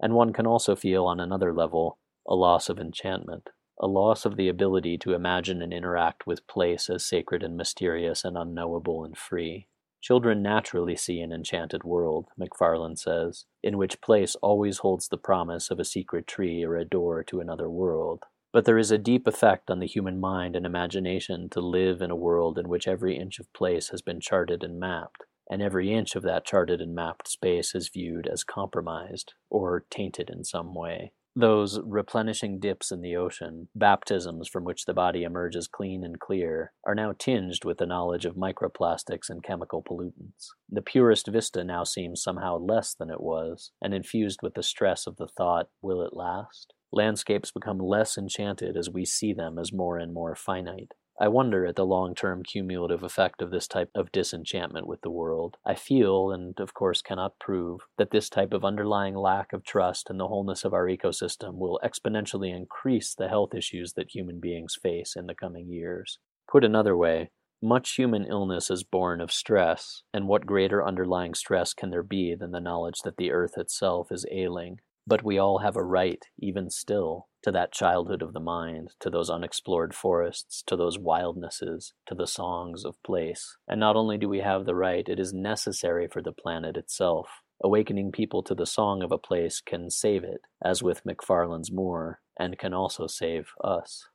And 0.00 0.14
one 0.14 0.32
can 0.32 0.46
also 0.46 0.74
feel, 0.74 1.04
on 1.04 1.20
another 1.20 1.52
level, 1.52 1.98
a 2.26 2.34
loss 2.34 2.70
of 2.70 2.78
enchantment 2.78 3.50
a 3.82 3.86
loss 3.86 4.26
of 4.26 4.36
the 4.36 4.48
ability 4.48 4.98
to 4.98 5.14
imagine 5.14 5.62
and 5.62 5.72
interact 5.72 6.26
with 6.26 6.46
place 6.46 6.90
as 6.90 7.04
sacred 7.04 7.42
and 7.42 7.56
mysterious 7.56 8.24
and 8.24 8.36
unknowable 8.36 9.04
and 9.04 9.16
free. 9.16 9.66
Children 10.02 10.42
naturally 10.42 10.96
see 10.96 11.20
an 11.20 11.32
enchanted 11.32 11.82
world, 11.82 12.28
Macfarlane 12.36 12.96
says, 12.96 13.46
in 13.62 13.78
which 13.78 14.00
place 14.00 14.34
always 14.36 14.78
holds 14.78 15.08
the 15.08 15.16
promise 15.16 15.70
of 15.70 15.80
a 15.80 15.84
secret 15.84 16.26
tree 16.26 16.62
or 16.62 16.76
a 16.76 16.84
door 16.84 17.22
to 17.24 17.40
another 17.40 17.70
world. 17.70 18.24
But 18.52 18.66
there 18.66 18.78
is 18.78 18.90
a 18.90 18.98
deep 18.98 19.26
effect 19.26 19.70
on 19.70 19.78
the 19.78 19.86
human 19.86 20.20
mind 20.20 20.56
and 20.56 20.66
imagination 20.66 21.48
to 21.50 21.60
live 21.60 22.02
in 22.02 22.10
a 22.10 22.16
world 22.16 22.58
in 22.58 22.68
which 22.68 22.88
every 22.88 23.16
inch 23.16 23.38
of 23.38 23.52
place 23.52 23.90
has 23.90 24.02
been 24.02 24.20
charted 24.20 24.62
and 24.62 24.78
mapped, 24.78 25.24
and 25.50 25.62
every 25.62 25.92
inch 25.92 26.16
of 26.16 26.22
that 26.24 26.44
charted 26.44 26.80
and 26.80 26.94
mapped 26.94 27.28
space 27.28 27.74
is 27.74 27.88
viewed 27.88 28.26
as 28.26 28.44
compromised 28.44 29.34
or 29.48 29.84
tainted 29.90 30.28
in 30.28 30.44
some 30.44 30.74
way. 30.74 31.12
Those 31.36 31.78
replenishing 31.80 32.58
dips 32.58 32.90
in 32.90 33.02
the 33.02 33.14
ocean, 33.14 33.68
baptisms 33.74 34.48
from 34.48 34.64
which 34.64 34.84
the 34.84 34.94
body 34.94 35.22
emerges 35.22 35.68
clean 35.68 36.02
and 36.02 36.18
clear, 36.18 36.72
are 36.84 36.94
now 36.94 37.12
tinged 37.12 37.64
with 37.64 37.78
the 37.78 37.86
knowledge 37.86 38.24
of 38.24 38.34
microplastics 38.34 39.30
and 39.30 39.42
chemical 39.42 39.80
pollutants. 39.80 40.48
The 40.68 40.82
purest 40.82 41.28
vista 41.28 41.62
now 41.62 41.84
seems 41.84 42.22
somehow 42.22 42.58
less 42.58 42.94
than 42.94 43.10
it 43.10 43.20
was, 43.20 43.70
and 43.80 43.94
infused 43.94 44.40
with 44.42 44.54
the 44.54 44.62
stress 44.64 45.06
of 45.06 45.16
the 45.16 45.28
thought, 45.28 45.68
will 45.80 46.02
it 46.02 46.14
last? 46.14 46.74
Landscapes 46.92 47.52
become 47.52 47.78
less 47.78 48.18
enchanted 48.18 48.76
as 48.76 48.90
we 48.90 49.04
see 49.04 49.32
them 49.32 49.56
as 49.56 49.72
more 49.72 49.98
and 49.98 50.12
more 50.12 50.34
finite. 50.34 50.94
I 51.22 51.28
wonder 51.28 51.66
at 51.66 51.76
the 51.76 51.84
long 51.84 52.14
term 52.14 52.42
cumulative 52.42 53.02
effect 53.02 53.42
of 53.42 53.50
this 53.50 53.68
type 53.68 53.90
of 53.94 54.10
disenchantment 54.10 54.86
with 54.86 55.02
the 55.02 55.10
world. 55.10 55.58
I 55.66 55.74
feel, 55.74 56.32
and 56.32 56.58
of 56.58 56.72
course 56.72 57.02
cannot 57.02 57.38
prove, 57.38 57.82
that 57.98 58.10
this 58.10 58.30
type 58.30 58.54
of 58.54 58.64
underlying 58.64 59.14
lack 59.14 59.52
of 59.52 59.62
trust 59.62 60.08
in 60.08 60.16
the 60.16 60.28
wholeness 60.28 60.64
of 60.64 60.72
our 60.72 60.86
ecosystem 60.86 61.58
will 61.58 61.78
exponentially 61.84 62.56
increase 62.56 63.14
the 63.14 63.28
health 63.28 63.54
issues 63.54 63.92
that 63.92 64.14
human 64.14 64.40
beings 64.40 64.78
face 64.82 65.14
in 65.14 65.26
the 65.26 65.34
coming 65.34 65.68
years. 65.68 66.18
Put 66.50 66.64
another 66.64 66.96
way, 66.96 67.30
much 67.62 67.96
human 67.96 68.24
illness 68.24 68.70
is 68.70 68.82
born 68.82 69.20
of 69.20 69.30
stress, 69.30 70.02
and 70.14 70.26
what 70.26 70.46
greater 70.46 70.82
underlying 70.82 71.34
stress 71.34 71.74
can 71.74 71.90
there 71.90 72.02
be 72.02 72.34
than 72.34 72.52
the 72.52 72.60
knowledge 72.60 73.00
that 73.04 73.18
the 73.18 73.30
earth 73.30 73.58
itself 73.58 74.10
is 74.10 74.24
ailing? 74.32 74.80
But 75.10 75.24
we 75.24 75.38
all 75.38 75.58
have 75.58 75.74
a 75.74 75.82
right, 75.82 76.24
even 76.38 76.70
still, 76.70 77.26
to 77.42 77.50
that 77.50 77.72
childhood 77.72 78.22
of 78.22 78.32
the 78.32 78.38
mind, 78.38 78.92
to 79.00 79.10
those 79.10 79.28
unexplored 79.28 79.92
forests, 79.92 80.62
to 80.68 80.76
those 80.76 81.00
wildnesses, 81.00 81.94
to 82.06 82.14
the 82.14 82.28
songs 82.28 82.84
of 82.84 83.02
place. 83.02 83.56
And 83.66 83.80
not 83.80 83.96
only 83.96 84.18
do 84.18 84.28
we 84.28 84.38
have 84.38 84.66
the 84.66 84.76
right, 84.76 85.08
it 85.08 85.18
is 85.18 85.32
necessary 85.32 86.06
for 86.06 86.22
the 86.22 86.30
planet 86.30 86.76
itself. 86.76 87.42
Awakening 87.60 88.12
people 88.12 88.44
to 88.44 88.54
the 88.54 88.66
song 88.66 89.02
of 89.02 89.10
a 89.10 89.18
place 89.18 89.60
can 89.60 89.90
save 89.90 90.22
it, 90.22 90.42
as 90.64 90.80
with 90.80 91.04
Macfarlane's 91.04 91.72
Moor, 91.72 92.20
and 92.38 92.56
can 92.56 92.72
also 92.72 93.08
save 93.08 93.50
us. 93.64 94.06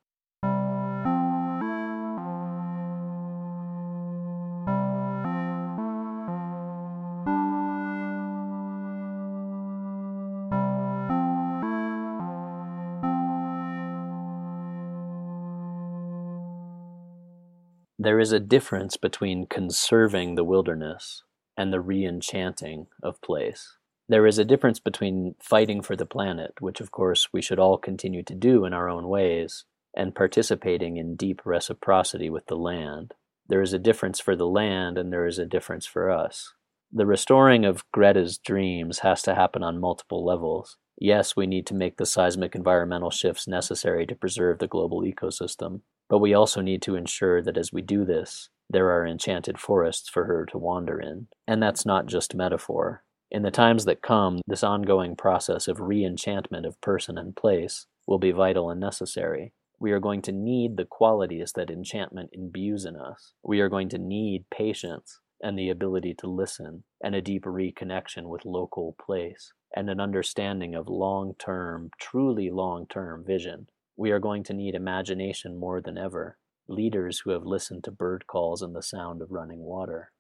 There 18.05 18.19
is 18.19 18.31
a 18.31 18.39
difference 18.39 18.97
between 18.97 19.47
conserving 19.47 20.35
the 20.35 20.43
wilderness 20.43 21.23
and 21.57 21.73
the 21.73 21.81
re-enchanting 21.81 22.85
of 23.01 23.19
place. 23.19 23.77
There 24.07 24.27
is 24.27 24.37
a 24.37 24.45
difference 24.45 24.79
between 24.79 25.33
fighting 25.41 25.81
for 25.81 25.95
the 25.95 26.05
planet, 26.05 26.53
which 26.59 26.79
of 26.79 26.91
course 26.91 27.29
we 27.33 27.41
should 27.41 27.57
all 27.57 27.79
continue 27.79 28.21
to 28.21 28.35
do 28.35 28.63
in 28.63 28.73
our 28.73 28.87
own 28.87 29.07
ways, 29.07 29.65
and 29.97 30.13
participating 30.13 30.97
in 30.97 31.15
deep 31.15 31.41
reciprocity 31.45 32.29
with 32.29 32.45
the 32.45 32.57
land. 32.57 33.15
There 33.47 33.63
is 33.63 33.73
a 33.73 33.79
difference 33.79 34.19
for 34.19 34.35
the 34.35 34.45
land 34.45 34.99
and 34.99 35.11
there 35.11 35.25
is 35.25 35.39
a 35.39 35.45
difference 35.47 35.87
for 35.87 36.11
us. 36.11 36.53
The 36.93 37.07
restoring 37.07 37.65
of 37.65 37.89
Greta's 37.91 38.37
dreams 38.37 38.99
has 38.99 39.23
to 39.23 39.33
happen 39.33 39.63
on 39.63 39.81
multiple 39.81 40.23
levels. 40.23 40.77
Yes, 40.99 41.35
we 41.35 41.47
need 41.47 41.65
to 41.65 41.73
make 41.73 41.97
the 41.97 42.05
seismic 42.05 42.53
environmental 42.53 43.09
shifts 43.09 43.47
necessary 43.47 44.05
to 44.05 44.13
preserve 44.13 44.59
the 44.59 44.67
global 44.67 45.01
ecosystem, 45.01 45.81
but 46.09 46.19
we 46.19 46.33
also 46.33 46.61
need 46.61 46.81
to 46.83 46.95
ensure 46.95 47.41
that 47.41 47.57
as 47.57 47.73
we 47.73 47.81
do 47.81 48.05
this, 48.05 48.49
there 48.69 48.89
are 48.91 49.05
enchanted 49.05 49.59
forests 49.59 50.09
for 50.09 50.25
her 50.25 50.45
to 50.47 50.57
wander 50.57 50.99
in. 50.99 51.27
And 51.47 51.61
that's 51.61 51.85
not 51.85 52.05
just 52.05 52.35
metaphor. 52.35 53.03
In 53.31 53.41
the 53.41 53.51
times 53.51 53.85
that 53.85 54.01
come, 54.01 54.41
this 54.47 54.63
ongoing 54.63 55.15
process 55.15 55.67
of 55.67 55.79
re 55.79 56.05
enchantment 56.05 56.65
of 56.65 56.79
person 56.81 57.17
and 57.17 57.35
place 57.35 57.87
will 58.07 58.19
be 58.19 58.31
vital 58.31 58.69
and 58.69 58.79
necessary. 58.79 59.53
We 59.79 59.91
are 59.91 59.99
going 59.99 60.21
to 60.23 60.31
need 60.31 60.77
the 60.77 60.85
qualities 60.85 61.51
that 61.55 61.69
enchantment 61.69 62.29
imbues 62.33 62.85
in 62.85 62.95
us. 62.95 63.33
We 63.43 63.59
are 63.59 63.69
going 63.69 63.89
to 63.89 63.97
need 63.97 64.45
patience 64.49 65.19
and 65.41 65.59
the 65.59 65.69
ability 65.69 66.13
to 66.19 66.27
listen 66.27 66.83
and 67.03 67.13
a 67.13 67.21
deep 67.21 67.43
reconnection 67.43 68.23
with 68.27 68.45
local 68.45 68.95
place 69.03 69.51
and 69.75 69.89
an 69.89 69.99
understanding 69.99 70.73
of 70.73 70.87
long 70.87 71.35
term, 71.37 71.91
truly 71.99 72.49
long 72.49 72.87
term 72.87 73.25
vision 73.25 73.67
we 73.97 74.11
are 74.11 74.19
going 74.19 74.43
to 74.43 74.53
need 74.53 74.75
imagination 74.75 75.57
more 75.57 75.81
than 75.81 75.97
ever, 75.97 76.37
leaders 76.67 77.19
who 77.19 77.31
have 77.31 77.45
listened 77.45 77.83
to 77.83 77.91
bird 77.91 78.27
calls 78.27 78.61
and 78.61 78.75
the 78.75 78.81
sound 78.81 79.21
of 79.21 79.31
running 79.31 79.59
water, 79.59 80.11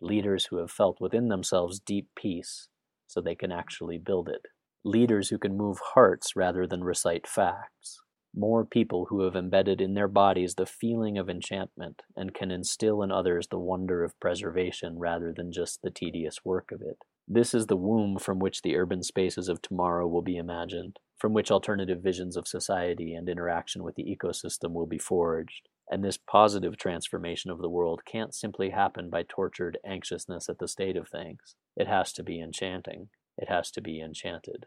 leaders 0.00 0.46
who 0.46 0.56
have 0.56 0.70
felt 0.70 1.00
within 1.00 1.28
themselves 1.28 1.80
deep 1.80 2.08
peace 2.16 2.68
so 3.06 3.20
they 3.20 3.34
can 3.34 3.52
actually 3.52 3.98
build 3.98 4.28
it, 4.28 4.46
leaders 4.84 5.28
who 5.28 5.38
can 5.38 5.56
move 5.56 5.78
hearts 5.94 6.34
rather 6.34 6.66
than 6.66 6.82
recite 6.82 7.26
facts, 7.26 8.00
more 8.34 8.64
people 8.64 9.06
who 9.06 9.22
have 9.22 9.36
embedded 9.36 9.80
in 9.80 9.94
their 9.94 10.08
bodies 10.08 10.54
the 10.54 10.66
feeling 10.66 11.18
of 11.18 11.28
enchantment 11.28 12.02
and 12.16 12.34
can 12.34 12.50
instill 12.50 13.02
in 13.02 13.12
others 13.12 13.48
the 13.48 13.58
wonder 13.58 14.02
of 14.02 14.18
preservation 14.20 14.98
rather 14.98 15.32
than 15.36 15.52
just 15.52 15.82
the 15.82 15.90
tedious 15.90 16.44
work 16.44 16.72
of 16.72 16.80
it. 16.80 16.98
This 17.28 17.54
is 17.54 17.66
the 17.66 17.76
womb 17.76 18.18
from 18.18 18.38
which 18.38 18.62
the 18.62 18.76
urban 18.76 19.02
spaces 19.02 19.48
of 19.48 19.62
tomorrow 19.62 20.06
will 20.06 20.22
be 20.22 20.36
imagined, 20.36 20.98
from 21.18 21.32
which 21.32 21.50
alternative 21.50 22.02
visions 22.02 22.36
of 22.36 22.48
society 22.48 23.14
and 23.14 23.28
interaction 23.28 23.84
with 23.84 23.94
the 23.94 24.04
ecosystem 24.04 24.72
will 24.72 24.86
be 24.86 24.98
forged. 24.98 25.68
And 25.90 26.02
this 26.02 26.16
positive 26.18 26.76
transformation 26.76 27.50
of 27.50 27.58
the 27.58 27.68
world 27.68 28.02
can't 28.06 28.34
simply 28.34 28.70
happen 28.70 29.10
by 29.10 29.24
tortured 29.28 29.78
anxiousness 29.86 30.48
at 30.48 30.58
the 30.58 30.68
state 30.68 30.96
of 30.96 31.08
things. 31.08 31.54
It 31.76 31.86
has 31.86 32.12
to 32.14 32.22
be 32.22 32.40
enchanting. 32.40 33.08
It 33.38 33.48
has 33.48 33.70
to 33.72 33.80
be 33.80 34.00
enchanted. 34.00 34.66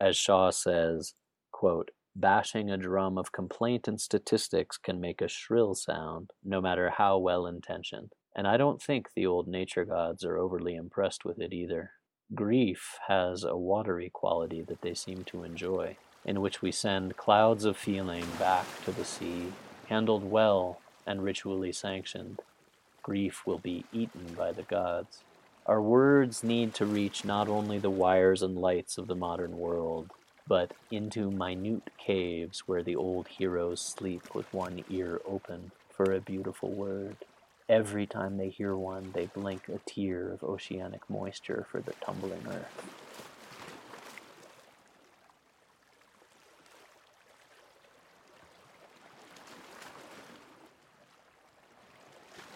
As 0.00 0.16
Shaw 0.16 0.50
says, 0.50 1.14
quote, 1.50 1.90
bashing 2.14 2.70
a 2.70 2.76
drum 2.76 3.16
of 3.16 3.32
complaint 3.32 3.86
and 3.88 4.00
statistics 4.00 4.76
can 4.76 5.00
make 5.00 5.20
a 5.20 5.28
shrill 5.28 5.74
sound, 5.74 6.30
no 6.44 6.60
matter 6.60 6.90
how 6.90 7.18
well 7.18 7.46
intentioned. 7.46 8.12
And 8.34 8.46
I 8.46 8.56
don't 8.56 8.82
think 8.82 9.08
the 9.14 9.26
old 9.26 9.48
nature 9.48 9.84
gods 9.84 10.24
are 10.24 10.38
overly 10.38 10.74
impressed 10.74 11.24
with 11.24 11.40
it 11.40 11.52
either. 11.52 11.92
Grief 12.34 12.98
has 13.08 13.42
a 13.42 13.56
watery 13.56 14.10
quality 14.12 14.62
that 14.62 14.82
they 14.82 14.94
seem 14.94 15.24
to 15.24 15.42
enjoy, 15.42 15.96
in 16.24 16.40
which 16.40 16.62
we 16.62 16.70
send 16.70 17.16
clouds 17.16 17.64
of 17.64 17.76
feeling 17.76 18.24
back 18.38 18.66
to 18.84 18.92
the 18.92 19.04
sea, 19.04 19.52
handled 19.88 20.24
well 20.24 20.80
and 21.06 21.24
ritually 21.24 21.72
sanctioned. 21.72 22.40
Grief 23.02 23.42
will 23.46 23.58
be 23.58 23.84
eaten 23.92 24.34
by 24.36 24.52
the 24.52 24.62
gods. 24.62 25.22
Our 25.66 25.82
words 25.82 26.44
need 26.44 26.74
to 26.74 26.86
reach 26.86 27.24
not 27.24 27.48
only 27.48 27.78
the 27.78 27.90
wires 27.90 28.42
and 28.42 28.56
lights 28.56 28.96
of 28.98 29.06
the 29.08 29.14
modern 29.14 29.58
world, 29.58 30.10
but 30.50 30.72
into 30.90 31.30
minute 31.30 31.90
caves 31.96 32.64
where 32.66 32.82
the 32.82 32.96
old 32.96 33.28
heroes 33.28 33.80
sleep 33.80 34.34
with 34.34 34.52
one 34.52 34.84
ear 34.90 35.20
open 35.24 35.70
for 35.96 36.10
a 36.10 36.20
beautiful 36.20 36.72
word. 36.72 37.16
Every 37.68 38.04
time 38.04 38.36
they 38.36 38.48
hear 38.48 38.74
one, 38.74 39.12
they 39.14 39.26
blink 39.26 39.68
a 39.68 39.78
tear 39.88 40.32
of 40.32 40.42
oceanic 40.42 41.08
moisture 41.08 41.68
for 41.70 41.80
the 41.80 41.92
tumbling 42.04 42.44
earth. 42.48 42.82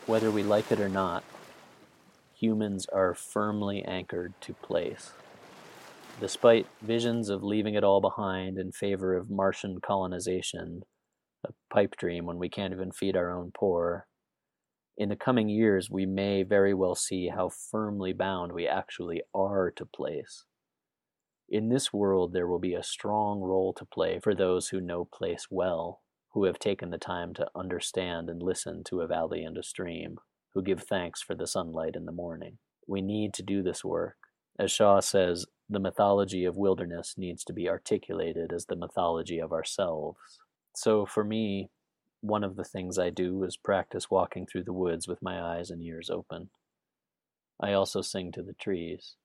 Whether 0.07 0.33
we 0.33 0.43
like 0.43 0.73
it 0.73 0.81
or 0.81 0.89
not, 0.89 1.23
humans 2.35 2.87
are 2.87 3.15
firmly 3.15 3.85
anchored 3.85 4.35
to 4.41 4.53
place. 4.55 5.13
Despite 6.21 6.67
visions 6.81 7.29
of 7.29 7.43
leaving 7.43 7.75
it 7.75 7.85
all 7.85 8.01
behind 8.01 8.59
in 8.59 8.73
favor 8.73 9.17
of 9.17 9.31
Martian 9.31 9.81
colonization, 9.81 10.83
a 11.45 11.53
pipe 11.73 11.97
dream 11.97 12.25
when 12.25 12.39
we 12.39 12.49
can't 12.49 12.73
even 12.73 12.93
feed 12.93 13.17
our 13.17 13.31
own 13.31 13.51
poor, 13.53 14.07
in 14.97 15.09
the 15.09 15.17
coming 15.17 15.49
years 15.49 15.91
we 15.91 16.07
may 16.07 16.45
very 16.45 16.73
well 16.73 16.95
see 16.95 17.29
how 17.29 17.49
firmly 17.49 18.13
bound 18.13 18.53
we 18.53 18.67
actually 18.67 19.23
are 19.35 19.73
to 19.73 19.85
place. 19.85 20.45
In 21.49 21.69
this 21.69 21.93
world, 21.93 22.33
there 22.33 22.47
will 22.47 22.61
be 22.61 22.75
a 22.75 22.83
strong 22.83 23.41
role 23.41 23.75
to 23.75 23.85
play 23.85 24.21
for 24.21 24.35
those 24.35 24.69
who 24.69 24.81
know 24.81 25.05
place 25.05 25.49
well, 25.51 26.01
who 26.33 26.45
have 26.45 26.59
taken 26.59 26.91
the 26.91 26.99
time 26.99 27.35
to 27.35 27.49
understand 27.57 28.31
and 28.31 28.43
listen 28.43 28.83
to 28.85 29.01
a 29.01 29.07
valley 29.07 29.43
and 29.43 29.59
a 29.59 29.63
stream, 29.63 30.17
who 30.55 30.63
give 30.63 30.85
thanks 30.85 31.21
for 31.21 31.35
the 31.35 31.47
sunlight 31.47 31.97
in 31.97 32.05
the 32.05 32.13
morning. 32.13 32.59
We 32.87 33.03
need 33.03 33.35
to 33.35 33.43
do 33.43 33.63
this 33.63 33.85
work. 33.85 34.17
As 34.59 34.71
Shaw 34.71 35.01
says, 35.01 35.45
the 35.75 35.81
mythology 35.81 36.45
of 36.45 36.57
wilderness 36.57 37.15
needs 37.19 37.45
to 37.45 37.53
be 37.53 37.69
articulated 37.69 38.53
as 38.53 38.67
the 38.67 38.77
mythology 38.77 39.39
of 39.39 39.53
ourselves. 39.53 40.19
So 40.75 41.05
for 41.05 41.25
me, 41.25 41.71
one 42.21 42.43
of 42.43 42.57
the 42.57 42.65
things 42.65 42.99
I 42.99 43.11
do 43.11 43.45
is 43.45 43.57
practice 43.57 44.11
walking 44.11 44.47
through 44.47 44.65
the 44.65 44.73
woods 44.73 45.07
with 45.07 45.21
my 45.23 45.41
eyes 45.41 45.71
and 45.71 45.83
ears 45.83 46.09
open. 46.09 46.49
I 47.61 47.73
also 47.73 48.01
sing 48.01 48.33
to 48.33 48.43
the 48.43 48.55
trees. 48.55 49.17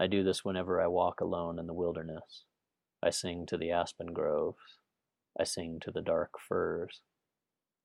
I 0.00 0.06
do 0.06 0.22
this 0.22 0.44
whenever 0.44 0.80
I 0.80 0.86
walk 0.86 1.20
alone 1.20 1.58
in 1.58 1.66
the 1.66 1.74
wilderness. 1.74 2.44
I 3.02 3.10
sing 3.10 3.46
to 3.46 3.56
the 3.56 3.72
aspen 3.72 4.12
groves. 4.12 4.78
I 5.38 5.44
sing 5.44 5.80
to 5.80 5.90
the 5.90 6.00
dark 6.00 6.34
firs. 6.38 7.00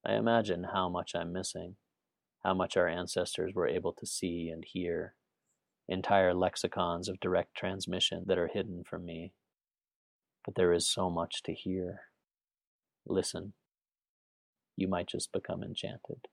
I 0.06 0.13
imagine 0.13 0.65
how 0.73 0.88
much 0.88 1.15
I'm 1.15 1.34
missing, 1.34 1.76
how 2.43 2.54
much 2.54 2.78
our 2.78 2.88
ancestors 2.88 3.54
were 3.56 3.67
able 3.67 3.93
to 3.93 4.06
see 4.06 4.50
and 4.50 4.63
hear 4.63 5.15
entire 5.88 6.34
lexicons 6.34 7.08
of 7.08 7.19
direct 7.19 7.56
transmission 7.56 8.23
that 8.28 8.38
are 8.38 8.50
hidden 8.52 8.84
from 8.84 9.06
me. 9.06 9.34
But 10.45 10.56
there 10.56 10.73
is 10.73 10.88
so 10.88 11.10
much 11.10 11.43
to 11.43 11.54
hear. 11.54 12.02
Listen. 13.06 13.54
You 14.76 14.88
might 14.88 15.08
just 15.08 15.32
become 15.32 15.63
enchanted. 15.63 16.28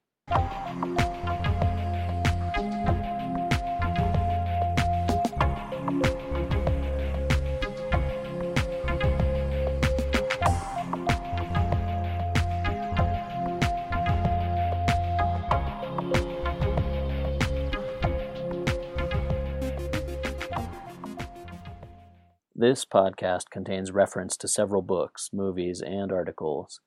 This 22.56 22.84
podcast 22.84 23.50
contains 23.50 23.90
reference 23.90 24.36
to 24.36 24.46
several 24.46 24.80
books, 24.80 25.30
movies, 25.32 25.82
and 25.84 26.12
articles. 26.12 26.78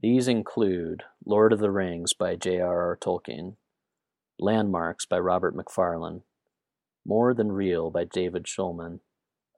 These 0.00 0.28
include 0.28 1.02
Lord 1.26 1.52
of 1.52 1.58
the 1.58 1.72
Rings 1.72 2.12
by 2.12 2.36
J.R.R. 2.36 2.96
Tolkien, 2.96 3.56
Landmarks 4.38 5.06
by 5.06 5.18
Robert 5.18 5.56
Macfarlane, 5.56 6.22
More 7.04 7.34
Than 7.34 7.50
Real 7.50 7.90
by 7.90 8.04
David 8.04 8.44
Shulman, 8.44 9.00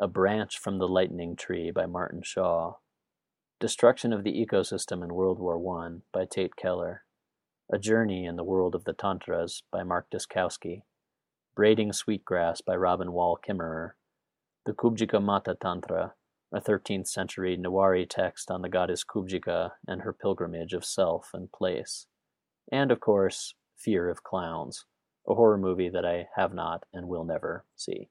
A 0.01 0.09
Branch 0.09 0.57
from 0.59 0.79
the 0.79 0.89
Lightning 0.89 1.37
Tree 1.37 1.71
by 1.71 1.85
Martin 1.85 2.23
Shaw, 2.25 2.77
Destruction 3.61 4.15
of 4.15 4.25
the 4.25 4.33
Ecosystem 4.33 5.05
in 5.05 5.13
World 5.13 5.39
War 5.39 5.59
I 5.85 5.99
by 6.11 6.25
Tait 6.25 6.57
Keller, 6.57 7.03
A 7.71 7.79
Journey 7.79 8.25
in 8.25 8.37
the 8.37 8.45
World 8.45 8.75
of 8.75 8.85
the 8.85 8.95
Tantras 8.95 9.63
by 9.71 9.83
Mark 9.83 10.07
Dyczkowski, 10.11 10.85
Braiding 11.55 11.93
Sweetgrass 11.93 12.63
by 12.63 12.75
Robin 12.77 13.13
Wall 13.13 13.39
Kimmerer, 13.47 13.91
the 14.67 14.73
Kubjika 14.73 15.23
Mata 15.23 15.57
Tantra, 15.61 16.13
a 16.55 16.61
13th 16.61 17.09
century 17.09 17.57
Newari 17.57 18.07
text 18.09 18.51
on 18.51 18.63
the 18.63 18.69
goddess 18.69 19.05
Kubjika 19.05 19.71
and 19.87 20.03
her 20.03 20.13
pilgrimage 20.13 20.75
of 20.75 20.85
self 20.85 21.31
and 21.33 21.51
place. 21.51 22.07
And, 22.71 22.93
of 22.93 23.01
course, 23.01 23.55
Fear 23.79 24.11
of 24.11 24.23
Clowns, 24.23 24.85
a 25.27 25.35
horror 25.35 25.57
movie 25.57 25.89
that 25.89 26.05
I 26.05 26.27
have 26.37 26.53
not 26.53 26.85
and 26.93 27.09
will 27.09 27.25
never 27.25 27.65
see. 27.75 28.11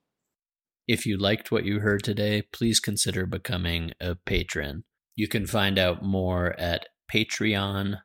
If 0.88 1.05
you 1.05 1.17
liked 1.17 1.51
what 1.51 1.65
you 1.65 1.81
heard 1.81 2.03
today, 2.03 2.41
please 2.41 2.79
consider 2.79 3.27
becoming 3.27 3.91
a 4.01 4.15
patron. 4.15 4.85
You 5.15 5.27
can 5.27 5.45
find 5.45 5.77
out 5.77 6.01
more 6.03 6.59
at 6.59 6.88
patreon.com 7.13 8.01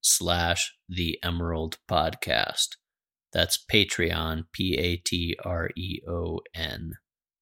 slash 0.00 0.74
the 0.88 1.18
emerald 1.24 1.78
podcast. 1.90 2.76
That's 3.32 3.62
Patreon, 3.70 4.44
P 4.52 4.76
A 4.78 4.96
T 4.96 5.36
R 5.44 5.70
E 5.76 6.00
O 6.08 6.40
N 6.54 6.92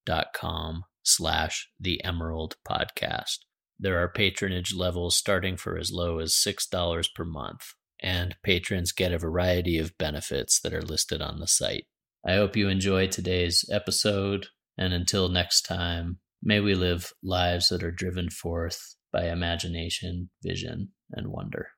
dot 0.07 0.27
com 0.33 0.85
slash 1.03 1.69
the 1.79 2.03
emerald 2.03 2.55
podcast. 2.67 3.39
There 3.79 4.01
are 4.01 4.09
patronage 4.09 4.73
levels 4.73 5.15
starting 5.15 5.55
for 5.55 5.77
as 5.77 5.91
low 5.91 6.17
as 6.17 6.33
$6 6.33 7.07
per 7.13 7.23
month 7.23 7.73
and 7.99 8.35
patrons 8.43 8.91
get 8.91 9.11
a 9.11 9.19
variety 9.19 9.77
of 9.77 9.97
benefits 9.97 10.59
that 10.61 10.73
are 10.73 10.81
listed 10.81 11.21
on 11.21 11.39
the 11.39 11.47
site. 11.47 11.85
I 12.25 12.33
hope 12.33 12.55
you 12.55 12.69
enjoy 12.69 13.07
today's 13.07 13.65
episode 13.71 14.47
and 14.77 14.93
until 14.93 15.29
next 15.29 15.63
time 15.63 16.19
may 16.41 16.59
we 16.59 16.73
live 16.73 17.11
lives 17.23 17.69
that 17.69 17.83
are 17.83 17.91
driven 17.91 18.29
forth 18.29 18.95
by 19.11 19.29
imagination 19.29 20.29
vision 20.43 20.89
and 21.11 21.27
wonder 21.27 21.69